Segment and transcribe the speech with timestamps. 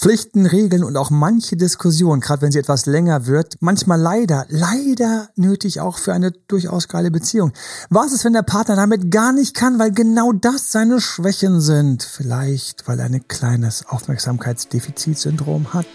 [0.00, 5.28] Pflichten, Regeln und auch manche Diskussion, gerade wenn sie etwas länger wird, manchmal leider, leider
[5.36, 7.52] nötig auch für eine durchaus geile Beziehung.
[7.90, 12.02] Was ist, wenn der Partner damit gar nicht kann, weil genau das seine Schwächen sind?
[12.02, 15.86] Vielleicht, weil er ein kleines Aufmerksamkeitsdefizitsyndrom hat?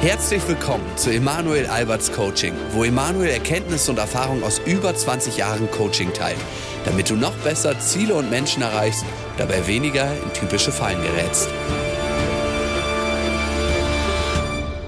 [0.00, 5.68] Herzlich willkommen zu Emanuel Alberts Coaching, wo Emanuel Erkenntnisse und Erfahrung aus über 20 Jahren
[5.72, 6.38] Coaching teilt,
[6.84, 9.04] damit du noch besser Ziele und Menschen erreichst,
[9.36, 11.48] dabei weniger in typische Fallen gerätst.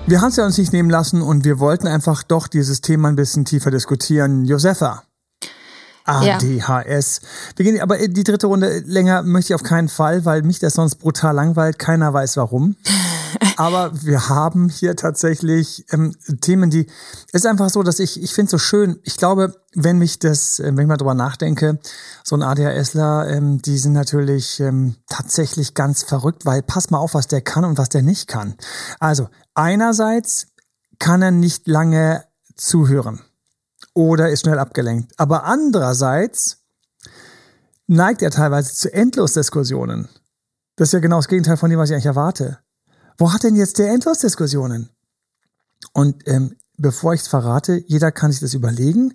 [0.09, 3.09] Wir haben es ja uns nicht nehmen lassen und wir wollten einfach doch dieses Thema
[3.09, 4.45] ein bisschen tiefer diskutieren.
[4.45, 5.03] Josefa.
[6.05, 7.21] ADHS.
[7.23, 7.29] Ja.
[7.57, 10.75] Wir gehen aber die dritte Runde länger möchte ich auf keinen Fall, weil mich das
[10.75, 11.81] sonst brutal langweilt.
[11.81, 12.77] Keiner weiß warum.
[13.57, 16.87] Aber wir haben hier tatsächlich ähm, Themen, die
[17.33, 18.99] es ist einfach so, dass ich ich finde es so schön.
[19.03, 21.79] Ich glaube, wenn mich das, äh, wenn ich mal drüber nachdenke,
[22.23, 27.15] so ein ADHSler, ähm, die sind natürlich ähm, tatsächlich ganz verrückt, weil pass mal auf,
[27.15, 28.57] was der kann und was der nicht kann.
[29.01, 30.49] Also einerseits
[30.99, 32.25] kann er nicht lange
[32.57, 33.21] zuhören
[33.95, 36.59] oder ist schnell abgelenkt, aber andererseits
[37.87, 40.09] neigt er teilweise zu Endlosdiskussionen.
[40.77, 42.59] Das ist ja genau das Gegenteil von dem, was ich eigentlich erwarte
[43.19, 44.91] wo hat denn jetzt der Endlosdiskussionen?
[45.93, 49.15] Und ähm, bevor ich es verrate, jeder kann sich das überlegen,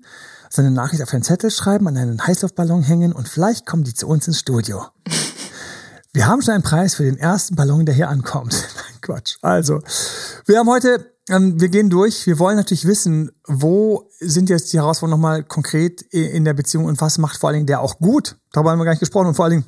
[0.49, 4.07] seine Nachricht auf einen Zettel schreiben, an einen Heißluftballon hängen und vielleicht kommen die zu
[4.07, 4.85] uns ins Studio.
[6.13, 8.51] Wir haben schon einen Preis für den ersten Ballon, der hier ankommt.
[8.75, 9.37] Nein, Quatsch.
[9.41, 9.79] Also,
[10.45, 12.27] wir haben heute, ähm, wir gehen durch.
[12.27, 16.99] Wir wollen natürlich wissen, wo sind jetzt die Herausforderungen nochmal konkret in der Beziehung und
[16.99, 18.35] was macht vor allen Dingen der auch gut?
[18.51, 19.65] Darüber haben wir gar nicht gesprochen und vor allen Dingen,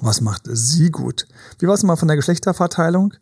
[0.00, 1.28] was macht sie gut?
[1.60, 3.14] Wie war es mal von der Geschlechterverteilung?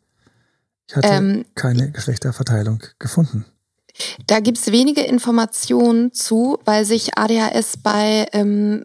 [0.89, 3.45] Ich hatte ähm, keine Geschlechterverteilung gefunden.
[4.27, 8.84] Da gibt's wenige Informationen zu, weil sich ADHS bei ähm,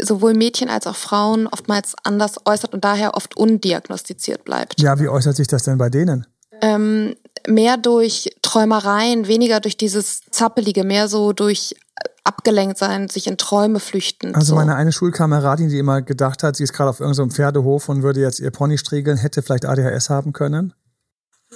[0.00, 4.80] sowohl Mädchen als auch Frauen oftmals anders äußert und daher oft undiagnostiziert bleibt.
[4.80, 6.26] Ja, wie äußert sich das denn bei denen?
[6.62, 7.16] Ähm,
[7.46, 11.76] mehr durch Träumereien, weniger durch dieses Zappelige, mehr so durch
[12.24, 14.34] abgelenkt sein, sich in Träume flüchten.
[14.34, 14.54] Also so.
[14.56, 18.20] meine eine Schulkameradin, die immer gedacht hat, sie ist gerade auf irgendeinem Pferdehof und würde
[18.20, 20.72] jetzt ihr Pony striegeln, hätte vielleicht ADHS haben können.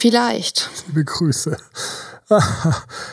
[0.00, 0.71] Vielleicht.
[0.87, 1.59] Liebe Grüße.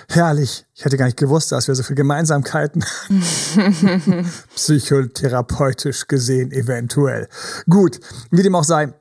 [0.09, 0.66] herrlich.
[0.74, 2.86] Ich hätte gar nicht gewusst, dass wir so viele Gemeinsamkeiten
[4.56, 7.28] psychotherapeutisch gesehen eventuell.
[7.70, 8.00] Gut,
[8.31, 8.94] wie dem auch sei.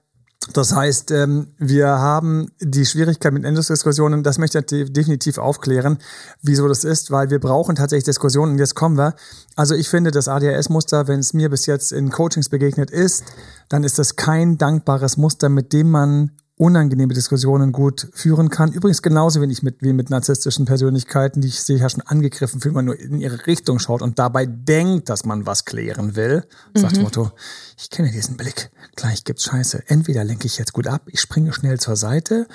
[0.52, 5.98] Das heißt, ähm, wir haben die Schwierigkeit mit Endlosdiskussionen, das möchte ich definitiv aufklären,
[6.42, 9.14] wieso das ist, weil wir brauchen tatsächlich Diskussionen und jetzt kommen wir.
[9.54, 13.24] Also ich finde, das ADHS-Muster, wenn es mir bis jetzt in Coachings begegnet ist,
[13.68, 18.72] dann ist das kein dankbares Muster, mit dem man unangenehme Diskussionen gut führen kann.
[18.72, 22.72] Übrigens genauso wenig mit, wie mit narzisstischen Persönlichkeiten, die ich sehe ja schon angegriffen, wenn
[22.72, 26.44] man nur in ihre Richtung schaut und dabei denkt, dass man was klären will.
[26.74, 26.80] Mhm.
[26.80, 27.30] Sagt Motto,
[27.76, 29.84] ich kenne diesen Blick, gleich gibt's Scheiße.
[29.86, 32.46] Entweder lenke ich jetzt gut ab, ich springe schnell zur Seite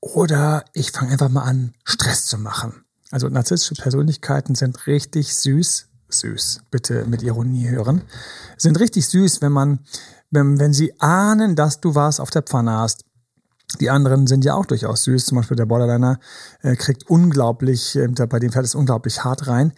[0.00, 2.84] oder ich fange einfach mal an, Stress zu machen.
[3.12, 8.02] Also narzisstische Persönlichkeiten sind richtig süß, süß, bitte mit Ironie hören,
[8.56, 9.78] sind richtig süß, wenn man,
[10.32, 13.04] wenn, wenn sie ahnen, dass du was auf der Pfanne hast,
[13.80, 15.26] die anderen sind ja auch durchaus süß.
[15.26, 16.20] Zum Beispiel der Borderliner
[16.62, 19.72] äh, kriegt unglaublich, äh, bei dem fällt es unglaublich hart rein.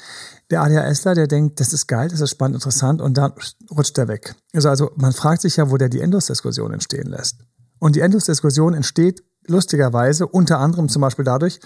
[0.51, 3.33] Der ADHSler, der denkt, das ist geil, das ist spannend, interessant und dann
[3.71, 4.35] rutscht er weg.
[4.53, 7.39] Also, also man fragt sich ja, wo der die Endlosdiskussion entstehen lässt.
[7.79, 11.61] Und die Endlosdiskussion entsteht lustigerweise unter anderem zum Beispiel dadurch,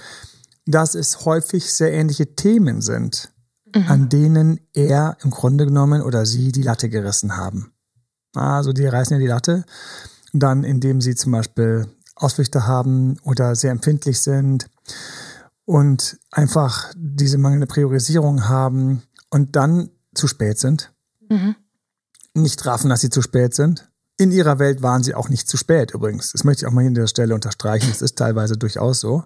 [0.67, 3.33] dass es häufig sehr ähnliche Themen sind,
[3.75, 3.89] mhm.
[3.89, 7.73] an denen er im Grunde genommen oder sie die Latte gerissen haben.
[8.35, 9.65] Also die reißen ja die Latte,
[10.33, 11.87] dann indem sie zum Beispiel
[12.23, 14.69] Ausflüchte haben oder sehr empfindlich sind
[15.65, 20.93] und einfach diese mangelnde Priorisierung haben und dann zu spät sind.
[21.29, 21.57] Mhm.
[22.35, 23.89] Nicht raffen, dass sie zu spät sind.
[24.19, 26.33] In ihrer Welt waren sie auch nicht zu spät übrigens.
[26.33, 27.89] Das möchte ich auch mal hier an der Stelle unterstreichen.
[27.89, 29.25] Das ist teilweise durchaus so.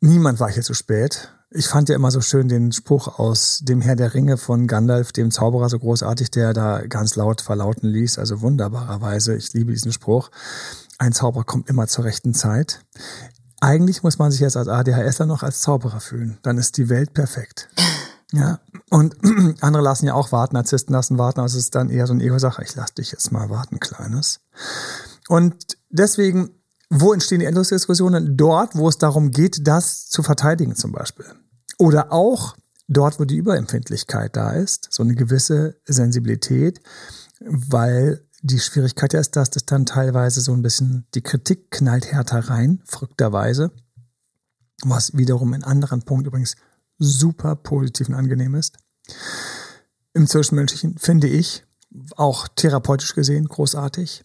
[0.00, 1.32] Niemand war hier zu spät.
[1.50, 5.12] Ich fand ja immer so schön den Spruch aus dem Herr der Ringe von Gandalf,
[5.12, 8.18] dem Zauberer, so großartig, der da ganz laut verlauten ließ.
[8.18, 9.36] Also wunderbarerweise.
[9.36, 10.30] Ich liebe diesen Spruch
[11.02, 12.84] ein Zauberer kommt immer zur rechten Zeit.
[13.60, 16.38] Eigentlich muss man sich jetzt als ADHSler noch als Zauberer fühlen.
[16.42, 17.68] Dann ist die Welt perfekt.
[18.32, 19.16] Ja, und
[19.60, 22.22] andere lassen ja auch warten, Narzissten lassen warten, also es ist dann eher so eine
[22.22, 24.40] Ego-Sache, ich lass dich jetzt mal warten, Kleines.
[25.28, 26.50] Und deswegen,
[26.88, 28.36] wo entstehen die Endlosdiskussionen?
[28.36, 31.26] Dort, wo es darum geht, das zu verteidigen zum Beispiel.
[31.78, 32.56] Oder auch
[32.88, 36.80] dort, wo die Überempfindlichkeit da ist, so eine gewisse Sensibilität,
[37.40, 42.40] weil die Schwierigkeit ist, dass das dann teilweise so ein bisschen die Kritik knallt härter
[42.40, 43.72] rein, verrückterweise.
[44.84, 46.56] Was wiederum in anderen Punkten übrigens
[46.98, 48.78] super positiv und angenehm ist.
[50.12, 51.64] Im Zwischenmenschlichen finde ich,
[52.16, 54.24] auch therapeutisch gesehen, großartig.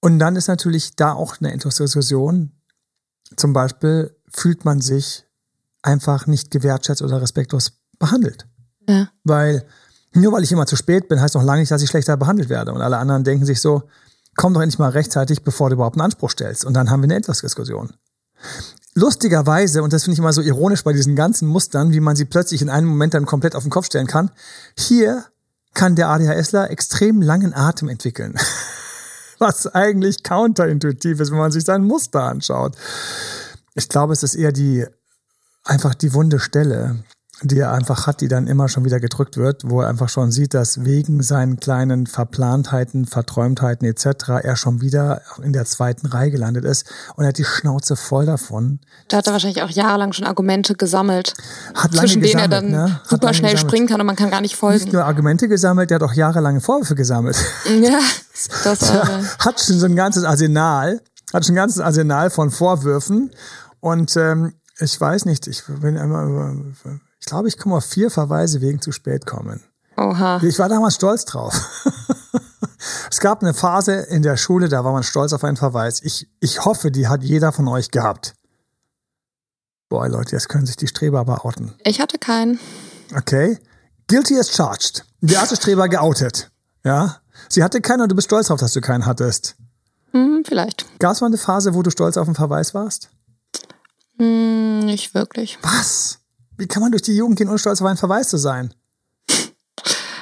[0.00, 2.52] Und dann ist natürlich da auch eine Diskussion.
[3.36, 5.26] Zum Beispiel fühlt man sich
[5.82, 8.46] einfach nicht gewertschätzt oder respektlos behandelt.
[8.88, 9.10] Ja.
[9.24, 9.66] Weil
[10.20, 12.48] nur weil ich immer zu spät bin, heißt noch lange nicht, dass ich schlechter behandelt
[12.48, 12.72] werde.
[12.72, 13.82] Und alle anderen denken sich so,
[14.36, 16.64] komm doch endlich mal rechtzeitig, bevor du überhaupt einen Anspruch stellst.
[16.64, 17.92] Und dann haben wir eine Endlosdiskussion.
[18.94, 22.24] Lustigerweise, und das finde ich immer so ironisch bei diesen ganzen Mustern, wie man sie
[22.24, 24.30] plötzlich in einem Moment dann komplett auf den Kopf stellen kann,
[24.76, 25.24] hier
[25.74, 28.34] kann der ADHSler extrem langen Atem entwickeln.
[29.38, 32.76] Was eigentlich counterintuitiv ist, wenn man sich sein Muster anschaut.
[33.74, 34.84] Ich glaube, es ist eher die,
[35.62, 37.04] einfach die wunde Stelle
[37.42, 40.32] die er einfach hat, die dann immer schon wieder gedrückt wird, wo er einfach schon
[40.32, 44.06] sieht, dass wegen seinen kleinen Verplantheiten, Verträumtheiten etc.
[44.42, 48.26] er schon wieder in der zweiten Reihe gelandet ist und er hat die Schnauze voll
[48.26, 48.80] davon.
[49.06, 51.34] Da hat er wahrscheinlich auch jahrelang schon Argumente gesammelt,
[51.74, 53.00] Hat zwischen denen er gesammelt, dann ne?
[53.04, 53.60] Super schnell gesammelt.
[53.60, 54.90] springen kann und man kann gar nicht Nicht folgen.
[54.90, 57.36] nur Argumente gesammelt, der hat auch jahrelange Vorwürfe gesammelt.
[57.80, 58.00] Ja,
[58.64, 59.02] das äh,
[59.38, 61.00] hat schon so ein ganzes Arsenal,
[61.32, 63.30] hat schon ein ganzes Arsenal von Vorwürfen.
[63.80, 66.54] Und ähm, ich weiß nicht, ich bin immer über,
[67.20, 69.62] ich glaube, ich komme auf vier Verweise wegen zu spät kommen.
[69.96, 70.40] oha.
[70.42, 71.54] Ich war damals stolz drauf.
[73.10, 76.00] es gab eine Phase in der Schule, da war man stolz auf einen Verweis.
[76.02, 78.34] Ich, ich hoffe, die hat jeder von euch gehabt.
[79.88, 81.74] Boah, Leute, jetzt können sich die Streber aber outen.
[81.84, 82.60] Ich hatte keinen.
[83.16, 83.58] Okay.
[84.06, 85.04] Guilty as charged.
[85.20, 86.50] Die erste Streber geoutet.
[86.84, 87.16] Ja.
[87.48, 89.56] Sie hatte keinen und du bist stolz darauf, dass du keinen hattest.
[90.12, 90.86] Hm, vielleicht.
[90.98, 93.08] Gab es mal eine Phase, wo du stolz auf einen Verweis warst?
[94.18, 95.58] Hm, nicht wirklich.
[95.62, 96.17] Was?
[96.58, 98.74] Wie kann man durch die Jugend gehen, ohne stolz auf einen Verweis zu sein?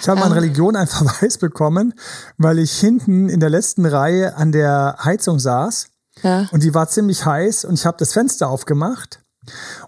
[0.00, 1.94] Ich habe mal in Religion einen Verweis bekommen,
[2.36, 5.88] weil ich hinten in der letzten Reihe an der Heizung saß
[6.22, 6.46] Ja.
[6.52, 9.24] und die war ziemlich heiß und ich habe das Fenster aufgemacht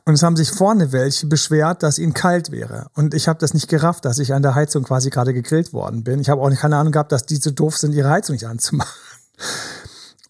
[0.05, 2.87] und es haben sich vorne welche beschwert, dass ihnen kalt wäre.
[2.95, 6.03] Und ich habe das nicht gerafft, dass ich an der Heizung quasi gerade gegrillt worden
[6.05, 6.21] bin.
[6.21, 8.93] Ich habe auch keine Ahnung gehabt, dass die so doof sind, ihre Heizung nicht anzumachen.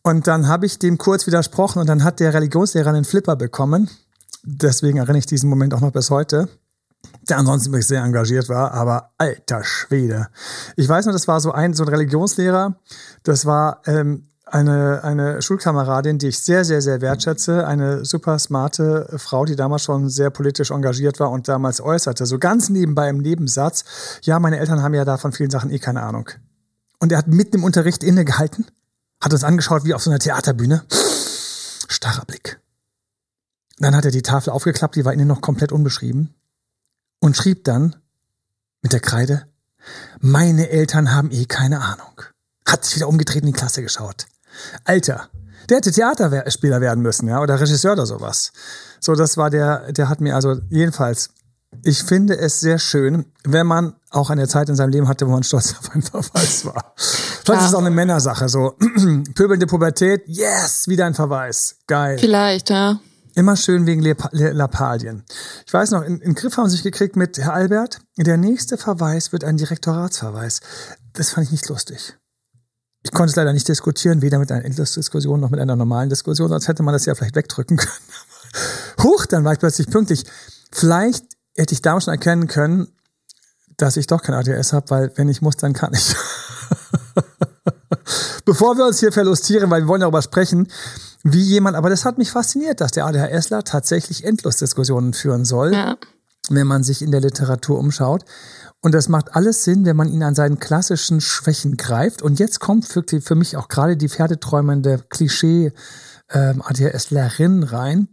[0.02, 3.90] Und dann habe ich dem kurz widersprochen und dann hat der Religionslehrer einen Flipper bekommen.
[4.44, 6.48] Deswegen erinnere ich diesen Moment auch noch bis heute.
[7.28, 10.28] Der ansonsten wirklich sehr engagiert war, aber alter Schwede.
[10.76, 12.76] Ich weiß noch, das war so ein, so ein Religionslehrer.
[13.22, 17.66] Das war ähm, eine, eine Schulkameradin, die ich sehr, sehr, sehr wertschätze.
[17.66, 22.38] Eine super smarte Frau, die damals schon sehr politisch engagiert war und damals äußerte, so
[22.38, 23.84] ganz nebenbei im Nebensatz,
[24.22, 26.30] ja, meine Eltern haben ja da von vielen Sachen eh keine Ahnung.
[26.98, 28.66] Und er hat mitten im Unterricht innegehalten,
[29.20, 30.82] hat uns angeschaut wie auf so einer Theaterbühne.
[31.88, 32.60] Starrer Blick.
[33.80, 36.34] Dann hat er die Tafel aufgeklappt, die war innen noch komplett unbeschrieben.
[37.20, 37.96] Und schrieb dann
[38.82, 39.46] mit der Kreide,
[40.20, 42.22] meine Eltern haben eh keine Ahnung.
[42.66, 44.26] Hat sich wieder umgedreht in die Klasse geschaut.
[44.84, 45.28] Alter,
[45.68, 48.52] der hätte Theaterspieler werden müssen, ja, oder Regisseur oder sowas.
[49.00, 51.30] So, das war der, der hat mir also jedenfalls,
[51.84, 55.30] ich finde es sehr schön, wenn man auch eine Zeit in seinem Leben hatte, wo
[55.30, 56.94] man stolz auf einen Verweis war.
[56.96, 58.74] Vielleicht ist es auch eine Männersache, so
[59.34, 62.18] pöbelnde Pubertät, yes, wieder ein Verweis, geil.
[62.18, 63.00] Vielleicht, ja.
[63.38, 64.02] Immer schön wegen
[64.32, 65.22] Lappalien.
[65.64, 68.00] Ich weiß noch, in, in Griff haben sie sich gekriegt mit Herr Albert.
[68.16, 70.58] Der nächste Verweis wird ein Direktoratsverweis.
[71.12, 72.18] Das fand ich nicht lustig.
[73.04, 76.48] Ich konnte es leider nicht diskutieren, weder mit einer Endlosdiskussion noch mit einer normalen Diskussion,
[76.48, 79.04] sonst hätte man das ja vielleicht wegdrücken können.
[79.04, 80.24] Huch, dann war ich plötzlich pünktlich.
[80.72, 81.24] Vielleicht
[81.54, 82.88] hätte ich damals schon erkennen können,
[83.76, 86.16] dass ich doch kein ADS habe, weil wenn ich muss, dann kann ich.
[88.48, 90.68] Bevor wir uns hier verlustieren, weil wir wollen darüber sprechen,
[91.22, 95.98] wie jemand, aber das hat mich fasziniert, dass der ADHSler tatsächlich Endlosdiskussionen führen soll, Ja.
[96.48, 98.24] wenn man sich in der Literatur umschaut.
[98.80, 102.22] Und das macht alles Sinn, wenn man ihn an seinen klassischen Schwächen greift.
[102.22, 105.74] Und jetzt kommt für, für mich auch gerade die pferdeträumende Klischee
[106.30, 108.08] ähm, rein,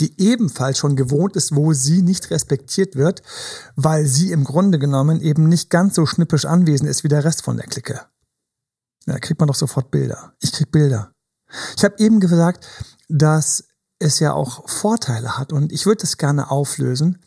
[0.00, 3.22] die ebenfalls schon gewohnt ist, wo sie nicht respektiert wird,
[3.76, 7.42] weil sie im Grunde genommen eben nicht ganz so schnippisch anwesend ist wie der Rest
[7.42, 8.00] von der Clique.
[9.06, 10.34] Da kriegt man doch sofort Bilder.
[10.40, 11.12] Ich krieg Bilder.
[11.76, 12.66] Ich habe eben gesagt,
[13.08, 13.64] dass
[13.98, 17.18] es ja auch Vorteile hat und ich würde das gerne auflösen.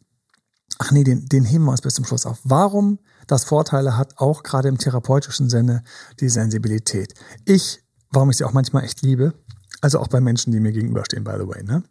[0.78, 2.40] Ach nee, den, den heben wir uns bis zum Schluss auf.
[2.44, 5.84] Warum das Vorteile hat, auch gerade im therapeutischen Sinne,
[6.20, 7.14] die Sensibilität.
[7.46, 9.34] Ich, warum ich sie auch manchmal echt liebe,
[9.82, 11.84] also auch bei Menschen, die mir gegenüberstehen, by the way, ne?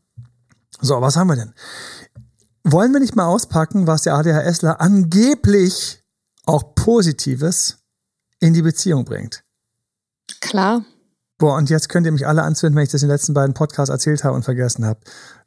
[0.80, 1.54] So, was haben wir denn?
[2.64, 6.02] Wollen wir nicht mal auspacken, was der ADHSler angeblich
[6.46, 7.78] auch Positives
[8.40, 9.43] in die Beziehung bringt?
[10.44, 10.84] Klar.
[11.38, 13.54] Boah, und jetzt könnt ihr mich alle anzünden, wenn ich das in den letzten beiden
[13.54, 15.00] Podcasts erzählt habe und vergessen habe.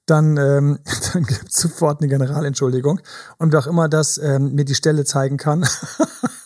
[0.08, 0.80] Dann, ähm,
[1.14, 3.00] dann gibt es sofort eine Generalentschuldigung.
[3.38, 5.68] Und wer auch immer das ähm, mir die Stelle zeigen kann,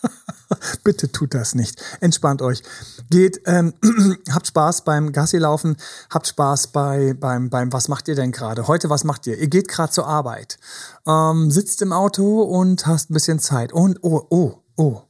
[0.84, 1.82] bitte tut das nicht.
[2.00, 2.62] Entspannt euch.
[3.08, 3.72] Geht, ähm,
[4.30, 5.78] habt Spaß beim Gassi-Laufen,
[6.10, 8.68] habt Spaß bei, beim, beim, was macht ihr denn gerade?
[8.68, 9.38] Heute, was macht ihr?
[9.38, 10.58] Ihr geht gerade zur Arbeit,
[11.06, 13.72] ähm, sitzt im Auto und hast ein bisschen Zeit.
[13.72, 15.00] Und, oh, oh, oh,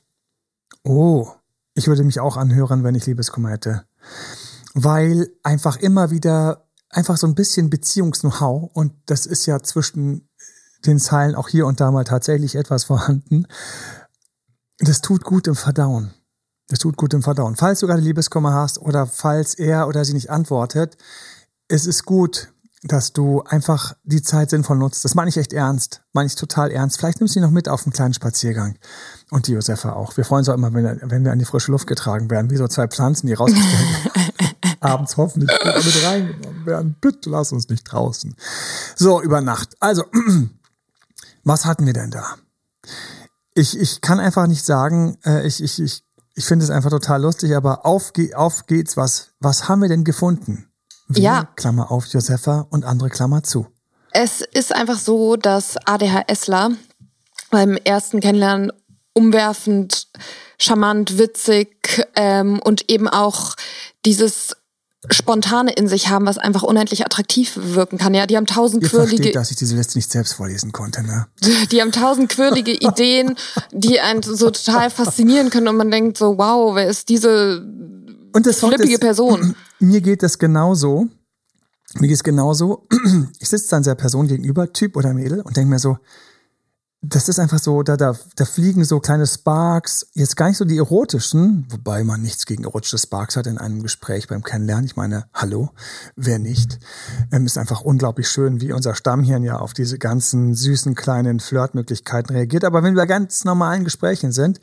[0.84, 1.32] oh,
[1.74, 3.84] ich würde mich auch anhören, wenn ich Liebeskummer hätte.
[4.74, 10.28] weil einfach immer wieder einfach so ein bisschen Beziehungs-Know-how und das ist ja zwischen
[10.86, 13.46] den Zeilen auch hier und da mal tatsächlich etwas vorhanden.
[14.78, 16.12] Das tut gut im Verdauen.
[16.68, 17.56] Das tut gut im Verdauen.
[17.56, 20.96] Falls du gerade Liebeskummer hast oder falls er oder sie nicht antwortet,
[21.68, 22.52] es ist gut,
[22.82, 25.04] dass du einfach die Zeit sinnvoll nutzt.
[25.04, 26.02] Das meine ich echt ernst.
[26.12, 26.98] Meine ich total ernst.
[26.98, 28.76] Vielleicht nimmst du sie noch mit auf einen kleinen Spaziergang.
[29.30, 30.16] Und die Josefa auch.
[30.16, 32.56] Wir freuen uns auch immer, wenn, wenn wir an die frische Luft getragen werden, wie
[32.56, 34.10] so zwei Pflanzen, die rausgestellt
[34.80, 36.96] abends hoffentlich mit reingenommen werden.
[37.00, 38.34] Bitte lass uns nicht draußen.
[38.96, 39.76] So, über Nacht.
[39.78, 40.04] Also,
[41.44, 42.36] was hatten wir denn da?
[43.54, 47.22] Ich, ich kann einfach nicht sagen, äh, ich, ich, ich, ich finde es einfach total
[47.22, 48.96] lustig, aber auf, auf geht's.
[48.96, 50.71] Was, was haben wir denn gefunden?
[51.08, 51.48] Wir, ja.
[51.56, 53.66] Klammer auf, Josefa und andere Klammer zu.
[54.12, 56.72] Es ist einfach so, dass ADHSler
[57.50, 58.72] beim ersten Kennenlernen
[59.14, 60.08] umwerfend,
[60.58, 63.54] charmant, witzig ähm, und eben auch
[64.04, 64.56] dieses
[65.10, 68.14] Spontane in sich haben, was einfach unendlich attraktiv wirken kann.
[68.14, 71.02] Ja, die haben tausend Ihr quirlige, versteht, dass ich diese letzte nicht selbst vorlesen konnte,
[71.02, 71.26] ne?
[71.72, 73.36] die haben tausend quirlige Ideen,
[73.72, 77.66] die einen so total faszinieren können und man denkt so, wow, wer ist diese
[78.32, 79.54] Und das flippige ist, Person?
[79.78, 81.08] Mir geht das genauso.
[81.94, 82.86] Mir geht es genauso.
[83.38, 85.98] Ich sitze dann der Person gegenüber, Typ oder Mädel, und denke mir so,
[87.04, 90.64] das ist einfach so, da, da, da fliegen so kleine Sparks, jetzt gar nicht so
[90.64, 94.84] die erotischen, wobei man nichts gegen erotische Sparks hat in einem Gespräch beim Kennenlernen.
[94.84, 95.70] Ich meine, hallo,
[96.14, 96.78] wer nicht?
[97.32, 102.36] Ähm, ist einfach unglaublich schön, wie unser Stammhirn ja auf diese ganzen süßen kleinen Flirtmöglichkeiten
[102.36, 102.64] reagiert.
[102.64, 104.60] Aber wenn wir ganz normalen Gesprächen sind,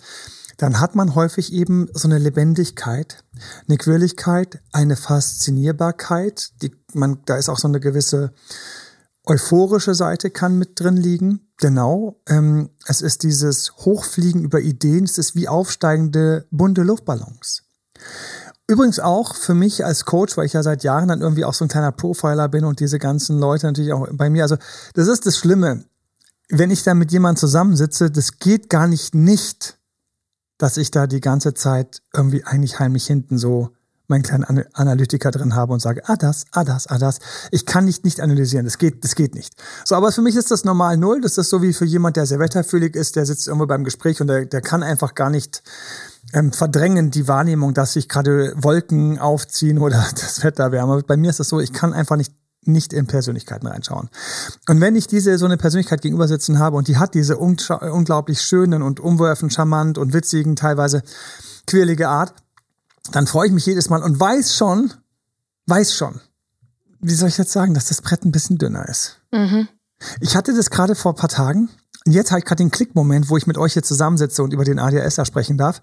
[0.60, 3.24] dann hat man häufig eben so eine Lebendigkeit,
[3.68, 6.50] eine Quirligkeit, eine Faszinierbarkeit.
[6.62, 8.34] Die, man, da ist auch so eine gewisse
[9.26, 11.48] euphorische Seite kann mit drin liegen.
[11.58, 12.20] Genau.
[12.28, 15.06] Ähm, es ist dieses Hochfliegen über Ideen.
[15.06, 17.64] Es ist wie aufsteigende bunte Luftballons.
[18.68, 21.64] Übrigens auch für mich als Coach, weil ich ja seit Jahren dann irgendwie auch so
[21.64, 24.44] ein kleiner Profiler bin und diese ganzen Leute natürlich auch bei mir.
[24.44, 24.58] Also
[24.94, 25.86] das ist das Schlimme.
[26.50, 29.79] Wenn ich da mit jemandem zusammensitze, das geht gar nicht nicht,
[30.60, 33.70] dass ich da die ganze Zeit irgendwie eigentlich heimlich hinten so
[34.10, 37.20] meinen kleinen An Analytiker drin habe und sage, ah das, ah das, ah das.
[37.52, 39.56] Ich kann nicht nicht analysieren, das geht, das geht nicht.
[39.86, 41.22] So, aber für mich ist das normal null.
[41.22, 44.20] Das ist so wie für jemand, der sehr wetterfühlig ist, der sitzt irgendwo beim Gespräch
[44.20, 45.64] und der, der kann einfach gar nicht
[46.34, 51.02] ähm, verdrängen die Wahrnehmung, dass sich gerade Wolken aufziehen oder das Wetter wärmer.
[51.04, 52.34] Bei mir ist das so, ich kann einfach nicht
[52.66, 54.10] nicht in Persönlichkeiten reinschauen.
[54.68, 58.42] Und wenn ich diese so eine Persönlichkeit gegenüber sitzen habe und die hat diese unglaublich
[58.42, 61.04] schönen und umwerfend charmant und witzigen, teilweise
[61.68, 62.34] quirlige Art,
[63.12, 64.94] dann freue ich mich jedes Mal und weiß schon,
[65.68, 66.20] weiß schon,
[67.00, 69.20] wie soll ich jetzt sagen, dass das Brett ein bisschen dünner ist.
[69.32, 69.68] Mhm.
[70.20, 71.70] Ich hatte das gerade vor ein paar Tagen
[72.06, 74.64] und jetzt habe ich gerade den Klickmoment, wo ich mit euch hier zusammensitze und über
[74.64, 75.82] den ADHS sprechen darf.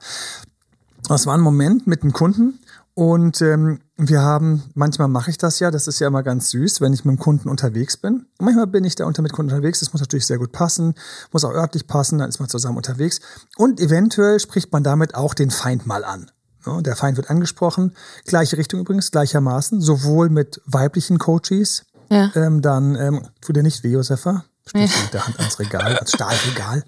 [1.08, 2.58] Das war ein Moment mit einem Kunden
[2.94, 6.80] und ähm, wir haben, manchmal mache ich das ja, das ist ja immer ganz süß,
[6.80, 8.26] wenn ich mit dem Kunden unterwegs bin.
[8.38, 10.94] Und manchmal bin ich da unter mit Kunden unterwegs, das muss natürlich sehr gut passen,
[11.32, 13.20] muss auch örtlich passen, dann ist man zusammen unterwegs.
[13.56, 16.30] Und eventuell spricht man damit auch den Feind mal an.
[16.66, 17.94] Ja, der Feind wird angesprochen.
[18.26, 22.30] Gleiche Richtung übrigens, gleichermaßen, sowohl mit weiblichen Coaches, Ja.
[22.34, 24.44] ähm, dann ähm, tut dir nicht weh, Josefa.
[24.68, 26.84] Stößt mit der Hand ans Regal, ans Stahlregal.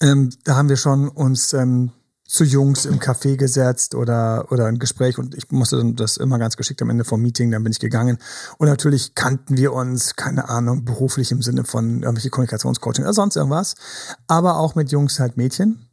[0.00, 1.90] Ähm, da haben wir schon uns ähm,
[2.26, 6.38] zu Jungs im Café gesetzt oder, oder ein Gespräch und ich musste dann das immer
[6.38, 8.18] ganz geschickt am Ende vom Meeting, dann bin ich gegangen.
[8.58, 13.36] Und natürlich kannten wir uns, keine Ahnung, beruflich im Sinne von irgendwelche Kommunikationscoaching oder sonst
[13.36, 13.74] irgendwas.
[14.26, 15.88] Aber auch mit Jungs halt Mädchen.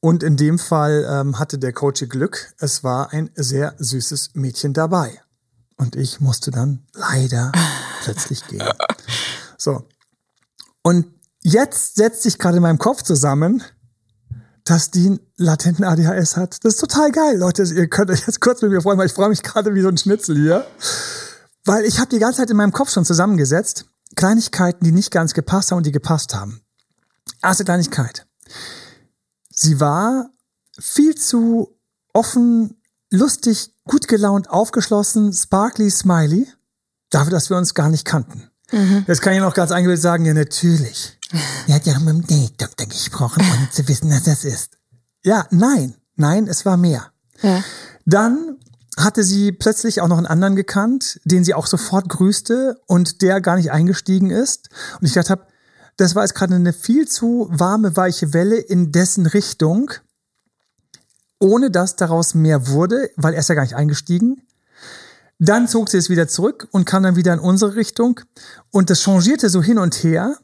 [0.00, 2.54] Und in dem Fall ähm, hatte der Coach Glück.
[2.58, 5.20] Es war ein sehr süßes Mädchen dabei.
[5.76, 7.52] Und ich musste dann leider
[8.02, 8.66] plötzlich gehen.
[9.58, 9.86] So.
[10.82, 11.06] Und
[11.42, 13.62] jetzt setzt sich gerade in meinem Kopf zusammen,
[14.64, 16.64] dass die einen latenten ADHS hat.
[16.64, 17.62] Das ist total geil, Leute.
[17.62, 19.88] Ihr könnt euch jetzt kurz mit mir freuen, weil ich freue mich gerade wie so
[19.88, 20.66] ein Schnitzel hier.
[21.64, 23.86] Weil ich habe die ganze Zeit in meinem Kopf schon zusammengesetzt,
[24.16, 26.60] Kleinigkeiten, die nicht ganz gepasst haben und die gepasst haben.
[27.42, 28.26] Erste Kleinigkeit.
[29.50, 30.30] Sie war
[30.78, 31.78] viel zu
[32.12, 36.48] offen, lustig, gut gelaunt, aufgeschlossen, sparkly, smiley,
[37.10, 38.50] dafür, dass wir uns gar nicht kannten.
[39.06, 41.18] Jetzt kann ich noch ganz eingebildet sagen, ja, natürlich.
[41.66, 44.78] Er hat ja mit dem Date-Doktor gesprochen, um zu wissen, dass das ist.
[45.24, 47.12] Ja, nein, nein, es war mehr.
[47.42, 47.62] Ja.
[48.04, 48.56] Dann
[48.96, 53.40] hatte sie plötzlich auch noch einen anderen gekannt, den sie auch sofort grüßte und der
[53.40, 54.68] gar nicht eingestiegen ist.
[55.00, 55.40] Und ich dachte,
[55.96, 59.92] das war jetzt gerade eine viel zu warme, weiche Welle in dessen Richtung,
[61.38, 64.42] ohne dass daraus mehr wurde, weil er ist ja gar nicht eingestiegen.
[65.38, 68.20] Dann zog sie es wieder zurück und kam dann wieder in unsere Richtung.
[68.70, 70.36] Und das changierte so hin und her.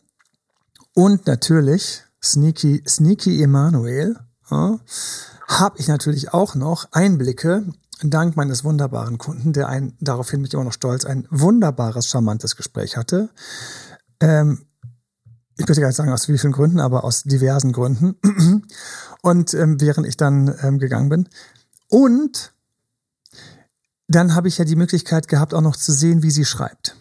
[0.96, 4.16] Und natürlich, Sneaky, Sneaky Emanuel,
[4.50, 4.80] ja,
[5.46, 7.66] habe ich natürlich auch noch Einblicke
[8.02, 12.96] dank meines wunderbaren Kunden, der ein, daraufhin mich immer noch stolz, ein wunderbares, charmantes Gespräch
[12.96, 13.28] hatte.
[14.20, 14.64] Ähm,
[15.58, 18.16] ich möchte gar nicht sagen, aus wie vielen Gründen, aber aus diversen Gründen.
[19.20, 21.28] Und ähm, während ich dann ähm, gegangen bin.
[21.90, 22.54] Und
[24.08, 26.96] dann habe ich ja die Möglichkeit gehabt, auch noch zu sehen, wie sie schreibt.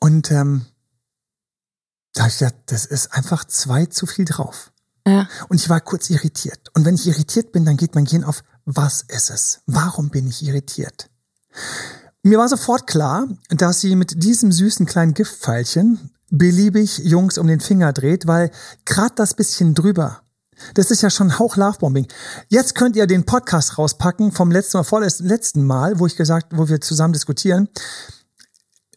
[0.00, 0.64] Und ähm,
[2.18, 4.72] da habe ich gedacht, das ist einfach zwei zu viel drauf.
[5.06, 5.28] Ja.
[5.48, 6.68] Und ich war kurz irritiert.
[6.74, 9.60] Und wenn ich irritiert bin, dann geht mein Gehirn auf, was ist es?
[9.66, 11.08] Warum bin ich irritiert?
[12.24, 17.60] Mir war sofort klar, dass sie mit diesem süßen kleinen Giftpfeilchen beliebig Jungs um den
[17.60, 18.50] Finger dreht, weil
[18.84, 20.22] gerade das bisschen drüber,
[20.74, 22.08] das ist ja schon Hauch Lovebombing.
[22.48, 26.48] Jetzt könnt ihr den Podcast rauspacken vom letzten Mal, vorletzten letzten Mal, wo ich gesagt,
[26.56, 27.68] wo wir zusammen diskutieren.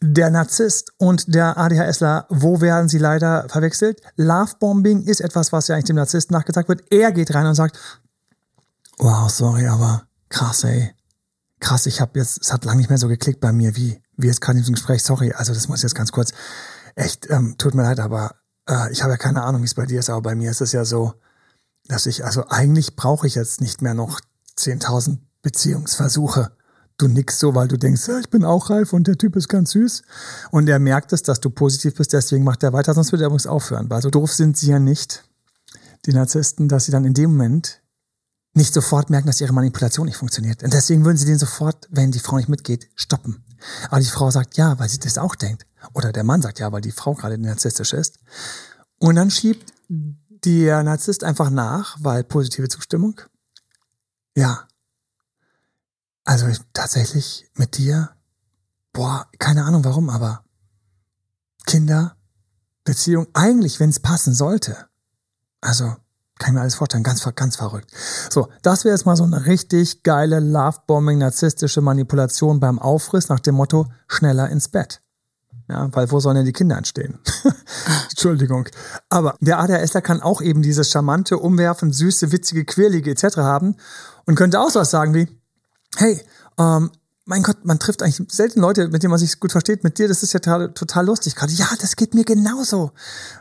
[0.04, 4.00] Der Narzisst und der ADHSler, wo werden sie leider verwechselt?
[4.16, 6.82] Lovebombing ist etwas, was ja eigentlich dem Narzissten nachgesagt wird.
[6.90, 7.78] Er geht rein und sagt,
[8.98, 10.92] wow, sorry, aber krass, ey.
[11.60, 14.26] Krass, ich habe jetzt, es hat lange nicht mehr so geklickt bei mir, wie, wie
[14.26, 15.04] jetzt gerade in diesem Gespräch.
[15.04, 16.32] Sorry, also das muss ich jetzt ganz kurz.
[16.96, 18.34] Echt, ähm, tut mir leid, aber
[18.68, 20.60] äh, ich habe ja keine Ahnung, wie es bei dir ist, aber bei mir ist
[20.60, 21.14] es ja so,
[21.86, 24.20] dass ich, also eigentlich brauche ich jetzt nicht mehr noch
[24.58, 26.50] 10.000 Beziehungsversuche.
[27.02, 29.48] Du nix so, weil du denkst, ja, ich bin auch reif und der Typ ist
[29.48, 30.02] ganz süß.
[30.52, 33.26] Und er merkt es, dass du positiv bist, deswegen macht er weiter, sonst würde er
[33.26, 33.90] übrigens aufhören.
[33.90, 35.24] Weil so doof sind sie ja nicht,
[36.06, 37.82] die Narzissten, dass sie dann in dem Moment
[38.54, 40.62] nicht sofort merken, dass ihre Manipulation nicht funktioniert.
[40.62, 43.42] Und deswegen würden sie den sofort, wenn die Frau nicht mitgeht, stoppen.
[43.88, 45.66] Aber die Frau sagt ja, weil sie das auch denkt.
[45.94, 48.20] Oder der Mann sagt ja, weil die Frau gerade narzisstisch ist.
[49.00, 53.20] Und dann schiebt der Narzisst einfach nach, weil positive Zustimmung.
[54.36, 54.68] Ja.
[56.24, 58.10] Also ich, tatsächlich mit dir,
[58.92, 60.44] boah, keine Ahnung warum, aber
[61.66, 62.16] Kinder,
[62.84, 64.76] Beziehung, eigentlich, wenn es passen sollte.
[65.60, 65.96] Also
[66.38, 67.92] kann ich mir alles vorstellen, ganz, ganz verrückt.
[68.30, 73.40] So, das wäre jetzt mal so eine richtig geile Lovebombing, narzisstische Manipulation beim Aufriss nach
[73.40, 75.02] dem Motto schneller ins Bett.
[75.68, 77.20] Ja, weil wo sollen denn die Kinder entstehen?
[78.10, 78.68] Entschuldigung.
[79.08, 83.36] Aber der ADHSler kann auch eben dieses charmante, umwerfend, süße, witzige, quirlige etc.
[83.38, 83.76] haben
[84.26, 85.28] und könnte auch was sagen wie,
[85.96, 86.20] hey,
[86.58, 86.90] ähm,
[87.24, 89.84] mein Gott, man trifft eigentlich selten Leute, mit denen man sich gut versteht.
[89.84, 91.52] Mit dir, das ist ja total, total lustig gerade.
[91.52, 92.82] Ja, das geht mir genauso.
[92.82, 92.92] Und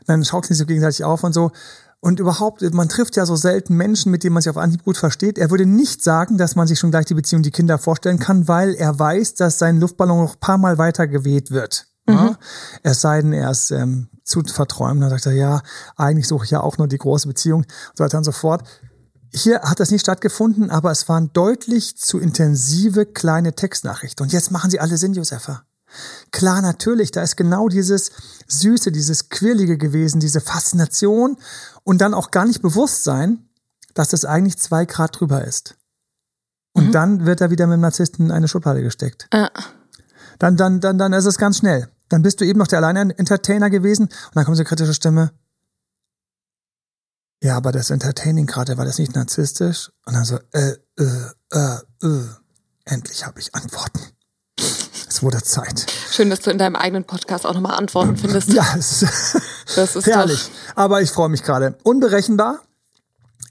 [0.08, 1.52] dann schaukeln sie so gegenseitig auf und so.
[2.00, 4.98] Und überhaupt, man trifft ja so selten Menschen, mit denen man sich auf Anhieb gut
[4.98, 5.38] versteht.
[5.38, 8.48] Er würde nicht sagen, dass man sich schon gleich die Beziehung die Kinder vorstellen kann,
[8.48, 11.86] weil er weiß, dass sein Luftballon noch ein paar Mal weiter geweht wird.
[12.08, 12.14] Mhm.
[12.16, 12.38] Ja?
[12.82, 15.02] Es sei denn, er ist ähm, zu verträumt.
[15.02, 15.62] Dann sagt er, ja,
[15.96, 18.64] eigentlich suche ich ja auch nur die große Beziehung und so weiter und so fort.
[19.34, 24.24] Hier hat das nicht stattgefunden, aber es waren deutlich zu intensive kleine Textnachrichten.
[24.26, 25.64] Und jetzt machen sie alle Sinn, Josefa.
[26.32, 28.12] Klar, natürlich, da ist genau dieses
[28.48, 31.38] Süße, dieses Quirlige gewesen, diese Faszination
[31.84, 33.50] und dann auch gar nicht bewusst sein,
[33.94, 35.76] dass das eigentlich zwei Grad drüber ist.
[36.74, 36.92] Und mhm.
[36.92, 39.28] dann wird er wieder mit dem Narzissten in eine Schublade gesteckt.
[39.34, 39.50] Ja.
[40.40, 41.90] Dann, dann, dann, dann ist es ganz schnell.
[42.10, 44.94] Dann bist du eben noch der alleine Entertainer gewesen und dann kommt so eine kritische
[44.94, 45.32] Stimme.
[47.44, 49.92] Ja, aber das Entertaining gerade, war das nicht narzisstisch?
[50.06, 51.06] Und dann so, äh, äh,
[51.52, 52.24] äh, äh.
[52.86, 54.00] Endlich habe ich Antworten.
[55.08, 55.88] Es wurde Zeit.
[56.12, 58.50] Schön, dass du in deinem eigenen Podcast auch nochmal Antworten findest.
[58.54, 59.42] Ja, es ist,
[59.76, 60.52] das ist herrlich.
[60.76, 61.78] Aber ich freue mich gerade.
[61.84, 62.60] Unberechenbar.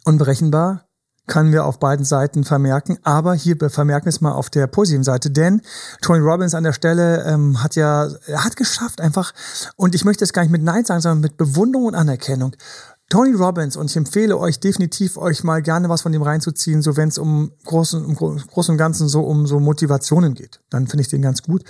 [0.05, 0.85] Unberechenbar
[1.31, 2.99] können wir auf beiden Seiten vermerken.
[3.03, 5.63] Aber hier vermerken wir es mal auf der positiven Seite, denn
[6.03, 9.33] Tony Robbins an der Stelle ähm, hat ja, er hat geschafft einfach,
[9.77, 12.57] und ich möchte es gar nicht mit Nein sagen, sondern mit Bewunderung und Anerkennung.
[13.11, 16.97] Tony Robbins, und ich empfehle euch definitiv, euch mal gerne was von dem reinzuziehen, so
[16.97, 20.61] wenn es um großen, um großen und Ganzen so um so Motivationen geht.
[20.71, 21.65] Dann finde ich den ganz gut.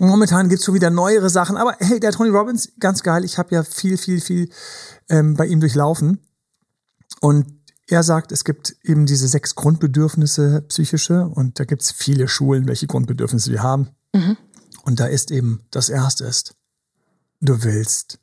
[0.00, 3.24] Momentan gibt's schon wieder neuere Sachen, aber hey, der Tony Robbins, ganz geil.
[3.24, 4.48] Ich habe ja viel, viel, viel
[5.10, 6.20] ähm, bei ihm durchlaufen.
[7.20, 7.46] Und
[7.86, 12.86] er sagt, es gibt eben diese sechs Grundbedürfnisse psychische und da gibt's viele Schulen, welche
[12.86, 13.90] Grundbedürfnisse wir haben.
[14.14, 14.38] Mhm.
[14.84, 16.54] Und da ist eben, das erste ist,
[17.40, 18.18] du willst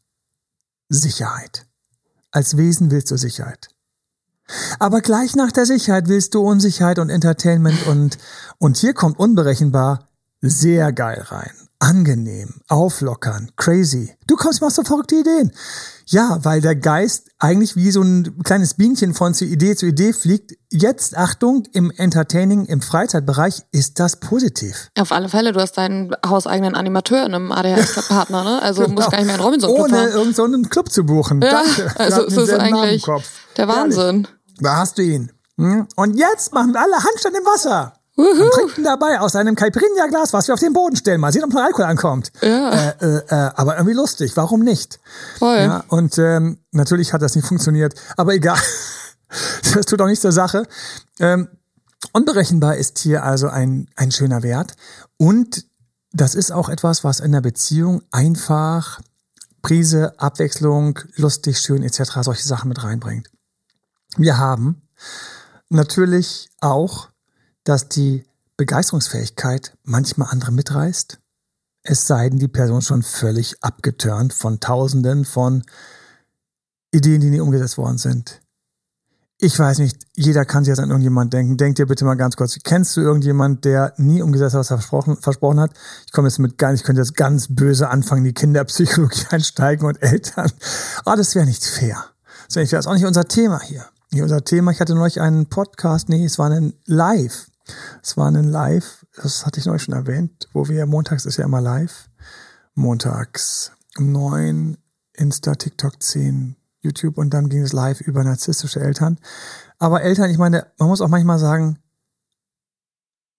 [0.90, 1.68] Sicherheit.
[2.36, 3.70] Als Wesen willst du Sicherheit.
[4.78, 8.18] Aber gleich nach der Sicherheit willst du Unsicherheit und Entertainment und,
[8.58, 10.10] und hier kommt unberechenbar
[10.42, 14.16] sehr geil rein angenehm, auflockern, crazy.
[14.28, 15.52] Du kommst mal auf so verrückte Ideen.
[16.08, 20.14] Ja, weil der Geist eigentlich wie so ein kleines Bienchen von zu Idee zu Idee
[20.14, 20.54] fliegt.
[20.72, 24.90] Jetzt, Achtung, im Entertaining, im Freizeitbereich ist das positiv.
[25.00, 28.62] Auf alle Fälle, du hast deinen hauseigenen Animateur in einem ADHS-Partner, ne?
[28.62, 28.96] Also genau.
[28.96, 31.42] musst gar nicht mehr in Robinson Ohne irgendeinen so Club zu buchen.
[31.42, 32.00] Ja, Danke.
[32.00, 33.06] also es ist eigentlich
[33.58, 34.28] der Wahnsinn.
[34.28, 34.28] Herrlich.
[34.60, 35.32] Da hast du ihn.
[35.58, 35.88] Hm?
[35.96, 37.94] Und jetzt machen wir alle Handstand im Wasser.
[38.16, 41.20] Und trinken dabei aus einem Caipirinha-Glas, was wir auf den Boden stellen.
[41.20, 42.32] Mal sehen, ob noch Alkohol ankommt.
[42.42, 42.70] Ja.
[42.72, 44.38] Äh, äh, äh, aber irgendwie lustig.
[44.38, 45.00] Warum nicht?
[45.38, 45.58] Voll.
[45.58, 47.94] Ja, und ähm, natürlich hat das nicht funktioniert.
[48.16, 48.58] Aber egal.
[49.74, 50.66] das tut auch nichts zur Sache.
[51.20, 51.50] Ähm,
[52.14, 54.76] Unberechenbar ist hier also ein, ein schöner Wert.
[55.18, 55.66] Und
[56.12, 59.02] das ist auch etwas, was in der Beziehung einfach
[59.62, 62.22] Prise, Abwechslung, lustig, schön etc.
[62.22, 63.30] solche Sachen mit reinbringt.
[64.18, 64.88] Wir haben
[65.70, 67.10] natürlich auch,
[67.66, 68.24] dass die
[68.56, 71.20] Begeisterungsfähigkeit manchmal andere mitreißt.
[71.84, 75.64] Es sei denn, die Person schon völlig abgeturnt von Tausenden von
[76.92, 78.42] Ideen, die nie umgesetzt worden sind.
[79.38, 81.58] Ich weiß nicht, jeder kann sich jetzt an irgendjemand denken.
[81.58, 84.78] Denk dir bitte mal ganz kurz, kennst du irgendjemand, der nie umgesetzt hat, was er
[84.78, 85.72] versprochen, versprochen hat?
[86.06, 90.02] Ich komme jetzt mit ganz, ich könnte jetzt ganz böse anfangen, die Kinderpsychologie einsteigen und
[90.02, 90.50] Eltern.
[91.04, 92.06] Ah, das wäre nicht fair.
[92.48, 93.86] Das wäre nicht auch nicht unser Thema hier.
[94.12, 94.72] Nicht unser Thema.
[94.72, 97.48] Ich hatte neulich einen Podcast, nee, es war ein Live.
[98.02, 101.46] Es war ein Live, das hatte ich neulich schon erwähnt, wo wir montags ist ja
[101.46, 102.10] immer live.
[102.74, 104.78] Montags um neun,
[105.14, 109.18] Insta, TikTok zehn, YouTube und dann ging es live über narzisstische Eltern.
[109.80, 111.80] Aber Eltern, ich meine, man muss auch manchmal sagen,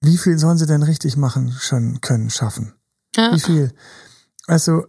[0.00, 2.74] wie viel sollen sie denn richtig machen schon können, schaffen?
[3.14, 3.32] Ja.
[3.32, 3.72] Wie viel?
[4.46, 4.86] Also,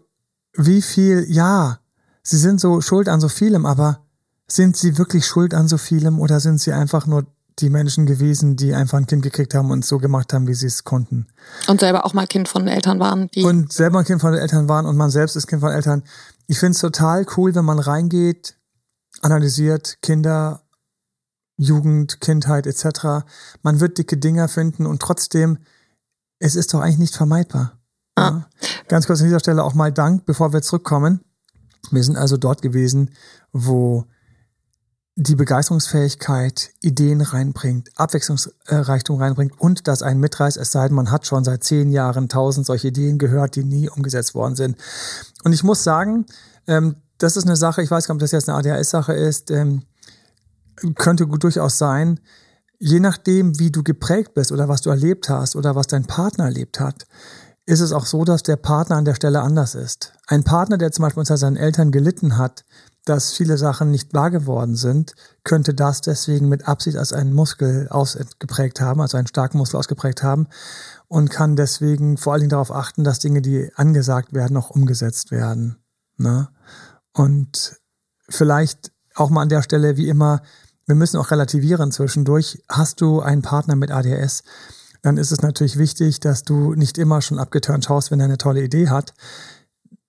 [0.54, 1.80] wie viel, ja,
[2.23, 4.06] sie sind so schuld an so vielem, aber
[4.47, 7.26] sind sie wirklich schuld an so vielem oder sind sie einfach nur
[7.60, 10.67] die Menschen gewesen, die einfach ein Kind gekriegt haben und so gemacht haben, wie sie
[10.67, 11.28] es konnten.
[11.67, 13.30] Und selber auch mal Kind von Eltern waren.
[13.32, 16.04] Die und selber ein Kind von Eltern waren und man selbst ist Kind von Eltern.
[16.46, 18.56] Ich finde es total cool, wenn man reingeht,
[19.22, 20.62] analysiert Kinder,
[21.58, 23.26] Jugend, Kindheit etc.
[23.63, 25.58] Man wird dicke Dinger finden und trotzdem,
[26.39, 27.80] es ist doch eigentlich nicht vermeidbar.
[28.15, 28.22] Ah.
[28.22, 28.48] Ja.
[28.88, 31.22] Ganz kurz an dieser Stelle auch mal Dank, bevor wir zurückkommen.
[31.89, 33.12] Wir sind also dort gewesen,
[33.52, 34.06] wo
[35.19, 41.25] die Begeisterungsfähigkeit Ideen reinbringt, Abwechslungsreichtum reinbringt und dass ein mitreißt, es sei denn, man hat
[41.25, 44.77] schon seit zehn Jahren tausend solche Ideen gehört, die nie umgesetzt worden sind.
[45.43, 46.27] Und ich muss sagen,
[46.67, 49.49] ähm, das ist eine Sache, ich weiß gar nicht, ob das jetzt eine ADHS-Sache ist,
[49.49, 49.82] ähm,
[50.93, 52.19] könnte durchaus sein,
[52.77, 56.45] je nachdem, wie du geprägt bist oder was du erlebt hast oder was dein Partner
[56.45, 57.08] erlebt hat,
[57.65, 60.13] ist es auch so, dass der Partner an der Stelle anders ist.
[60.27, 62.65] Ein Partner, der zum Beispiel unter seinen Eltern gelitten hat,
[63.10, 67.88] dass viele Sachen nicht wahr geworden sind, könnte das deswegen mit Absicht als einen Muskel
[67.89, 70.48] ausgeprägt haben, also einen starken Muskel ausgeprägt haben
[71.08, 75.32] und kann deswegen vor allen Dingen darauf achten, dass Dinge, die angesagt werden, auch umgesetzt
[75.32, 75.78] werden.
[76.17, 76.50] Ne?
[77.13, 77.78] Und
[78.30, 80.41] vielleicht auch mal an der Stelle, wie immer,
[80.86, 82.62] wir müssen auch relativieren zwischendurch.
[82.70, 84.43] Hast du einen Partner mit ADS,
[85.02, 88.38] dann ist es natürlich wichtig, dass du nicht immer schon abgeturnt schaust, wenn er eine
[88.38, 89.13] tolle Idee hat.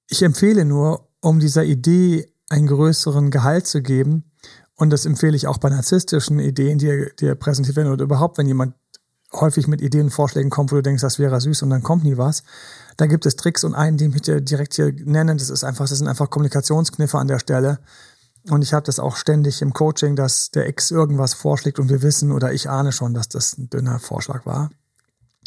[0.08, 4.30] Ich empfehle nur, um dieser Idee einen größeren Gehalt zu geben.
[4.74, 8.46] Und das empfehle ich auch bei narzisstischen Ideen, die, die präsentiert werden oder überhaupt, wenn
[8.46, 8.74] jemand
[9.32, 12.16] häufig mit Ideen Vorschlägen kommt, wo du denkst, das wäre süß und dann kommt nie
[12.16, 12.44] was.
[12.96, 15.88] Da gibt es Tricks und einen, den ich dir direkt hier nennen, das ist einfach,
[15.88, 17.78] das sind einfach Kommunikationskniffe an der Stelle.
[18.48, 22.02] Und ich habe das auch ständig im Coaching, dass der Ex irgendwas vorschlägt und wir
[22.02, 24.70] wissen oder ich ahne schon, dass das ein dünner Vorschlag war.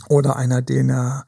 [0.09, 1.25] Oder einer, den er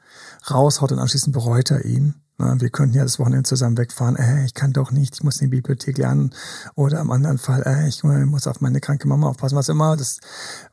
[0.50, 2.23] raushaut und anschließend bereut er ihn.
[2.38, 4.16] Wir könnten ja das Wochenende zusammen wegfahren.
[4.16, 6.34] Äh, ich kann doch nicht, ich muss in die Bibliothek lernen.
[6.76, 9.96] Oder im anderen Fall, äh, ich muss auf meine kranke Mama aufpassen, was immer.
[9.96, 10.20] Das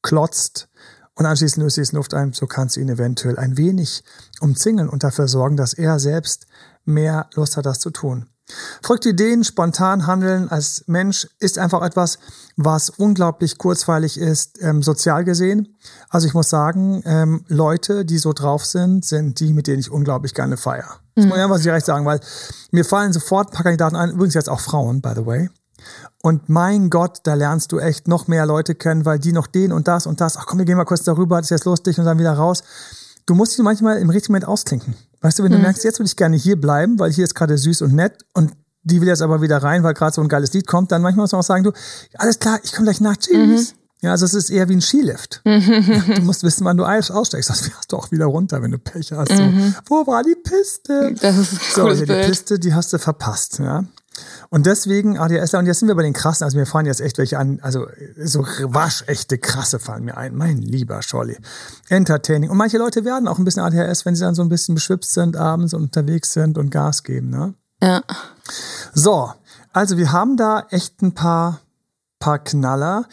[0.02, 0.68] klotzt
[1.14, 4.03] und anschließend löst es Luft ein, so kannst du ihn eventuell ein wenig
[4.40, 6.46] umzingeln und dafür sorgen, dass er selbst
[6.85, 8.27] mehr Lust hat, das zu tun.
[8.83, 12.18] Verrückte Ideen, spontan handeln als Mensch ist einfach etwas,
[12.57, 15.77] was unglaublich kurzweilig ist, ähm, sozial gesehen.
[16.11, 19.90] Also ich muss sagen, ähm, Leute, die so drauf sind, sind die, mit denen ich
[19.90, 21.00] unglaublich gerne feier.
[21.14, 21.31] Das mhm.
[21.31, 22.20] muss ich einfach direkt sagen, weil
[22.70, 25.48] mir fallen sofort ein paar Kandidaten ein, übrigens jetzt auch Frauen, by the way.
[26.22, 29.72] Und mein Gott, da lernst du echt noch mehr Leute kennen, weil die noch den
[29.72, 31.98] und das und das, ach komm, wir gehen mal kurz darüber, das ist jetzt lustig
[31.98, 32.62] und dann wieder raus.
[33.26, 34.94] Du musst dich manchmal im richtigen Moment ausklinken.
[35.20, 35.64] Weißt du, wenn du mhm.
[35.64, 38.52] merkst, jetzt würde ich gerne hier bleiben, weil hier ist gerade süß und nett und
[38.82, 41.24] die will jetzt aber wieder rein, weil gerade so ein geiles Lied kommt, dann manchmal
[41.24, 41.72] muss man auch sagen, du,
[42.18, 43.72] alles klar, ich komme gleich nach, tschüss.
[43.72, 43.78] Mhm.
[44.04, 45.40] Ja, also es ist eher wie ein Skilift.
[45.44, 49.12] du musst wissen, wann du aussteigst, sonst fährst du auch wieder runter, wenn du Pech
[49.12, 49.32] hast.
[49.32, 49.74] Mhm.
[49.88, 51.14] So, wo war die Piste?
[51.18, 53.60] Das ist so, ja, die Piste, die hast du verpasst.
[53.60, 53.84] Ja.
[54.54, 57.18] Und deswegen ADSler, und jetzt sind wir bei den krassen, also mir fallen jetzt echt
[57.18, 57.88] welche an, also
[58.22, 60.36] so waschechte krasse fallen mir ein.
[60.36, 61.36] Mein lieber Scholli.
[61.88, 62.50] Entertaining.
[62.50, 65.12] Und manche Leute werden auch ein bisschen ADHS, wenn sie dann so ein bisschen beschwipst
[65.12, 67.54] sind abends und unterwegs sind und Gas geben, ne?
[67.82, 68.04] Ja.
[68.94, 69.32] So,
[69.72, 71.58] also wir haben da echt ein paar,
[72.20, 73.06] paar Knaller.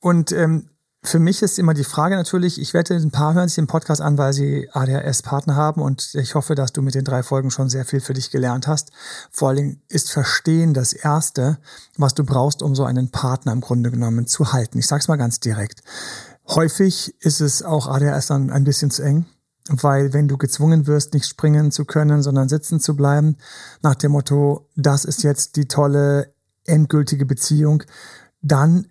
[0.00, 0.70] Und ähm,
[1.06, 4.00] für mich ist immer die Frage natürlich, ich wette, ein paar hören sich den Podcast
[4.00, 7.68] an, weil sie ADHS-Partner haben und ich hoffe, dass du mit den drei Folgen schon
[7.68, 8.90] sehr viel für dich gelernt hast.
[9.30, 11.58] Vor allen Dingen ist Verstehen das Erste,
[11.96, 14.78] was du brauchst, um so einen Partner im Grunde genommen zu halten.
[14.78, 15.82] Ich sag's mal ganz direkt.
[16.48, 19.26] Häufig ist es auch ADHS dann ein bisschen zu eng,
[19.68, 23.36] weil wenn du gezwungen wirst, nicht springen zu können, sondern sitzen zu bleiben,
[23.82, 26.32] nach dem Motto, das ist jetzt die tolle,
[26.64, 27.84] endgültige Beziehung,
[28.42, 28.86] dann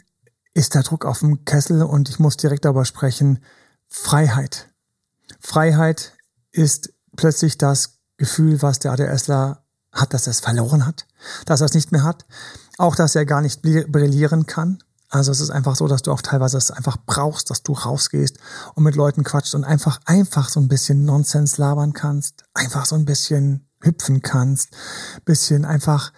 [0.56, 3.44] ist der Druck auf dem Kessel und ich muss direkt darüber sprechen.
[3.88, 4.70] Freiheit.
[5.40, 6.14] Freiheit
[6.52, 11.06] ist plötzlich das Gefühl, was der ADSler hat, dass er es verloren hat,
[11.46, 12.26] dass er es nicht mehr hat.
[12.78, 14.80] Auch, dass er gar nicht brillieren kann.
[15.10, 18.38] Also es ist einfach so, dass du auch teilweise es einfach brauchst, dass du rausgehst
[18.74, 22.96] und mit Leuten quatscht und einfach, einfach so ein bisschen Nonsens labern kannst, einfach so
[22.96, 24.72] ein bisschen hüpfen kannst,
[25.26, 26.12] bisschen einfach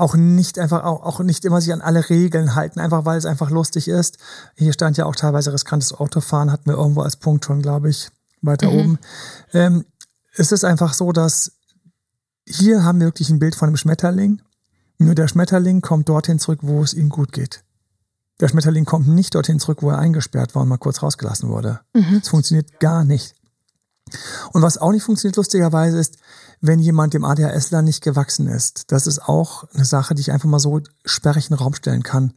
[0.00, 3.26] auch nicht einfach auch, auch nicht immer sich an alle Regeln halten, einfach weil es
[3.26, 4.18] einfach lustig ist.
[4.56, 8.10] Hier stand ja auch teilweise riskantes Autofahren, hatten wir irgendwo als Punkt schon, glaube ich,
[8.42, 8.78] weiter mhm.
[8.78, 8.98] oben.
[9.52, 9.84] Ähm,
[10.34, 11.52] es ist einfach so, dass
[12.46, 14.42] hier haben wir wirklich ein Bild von einem Schmetterling.
[14.98, 17.62] Nur der Schmetterling kommt dorthin zurück, wo es ihm gut geht.
[18.40, 21.80] Der Schmetterling kommt nicht dorthin zurück, wo er eingesperrt war und mal kurz rausgelassen wurde.
[21.92, 22.22] Es mhm.
[22.22, 23.34] funktioniert gar nicht.
[24.52, 26.16] Und was auch nicht funktioniert, lustigerweise, ist,
[26.60, 28.92] wenn jemand dem ADHSler nicht gewachsen ist.
[28.92, 32.02] Das ist auch eine Sache, die ich einfach mal so sperrig in den Raum stellen
[32.02, 32.34] kann.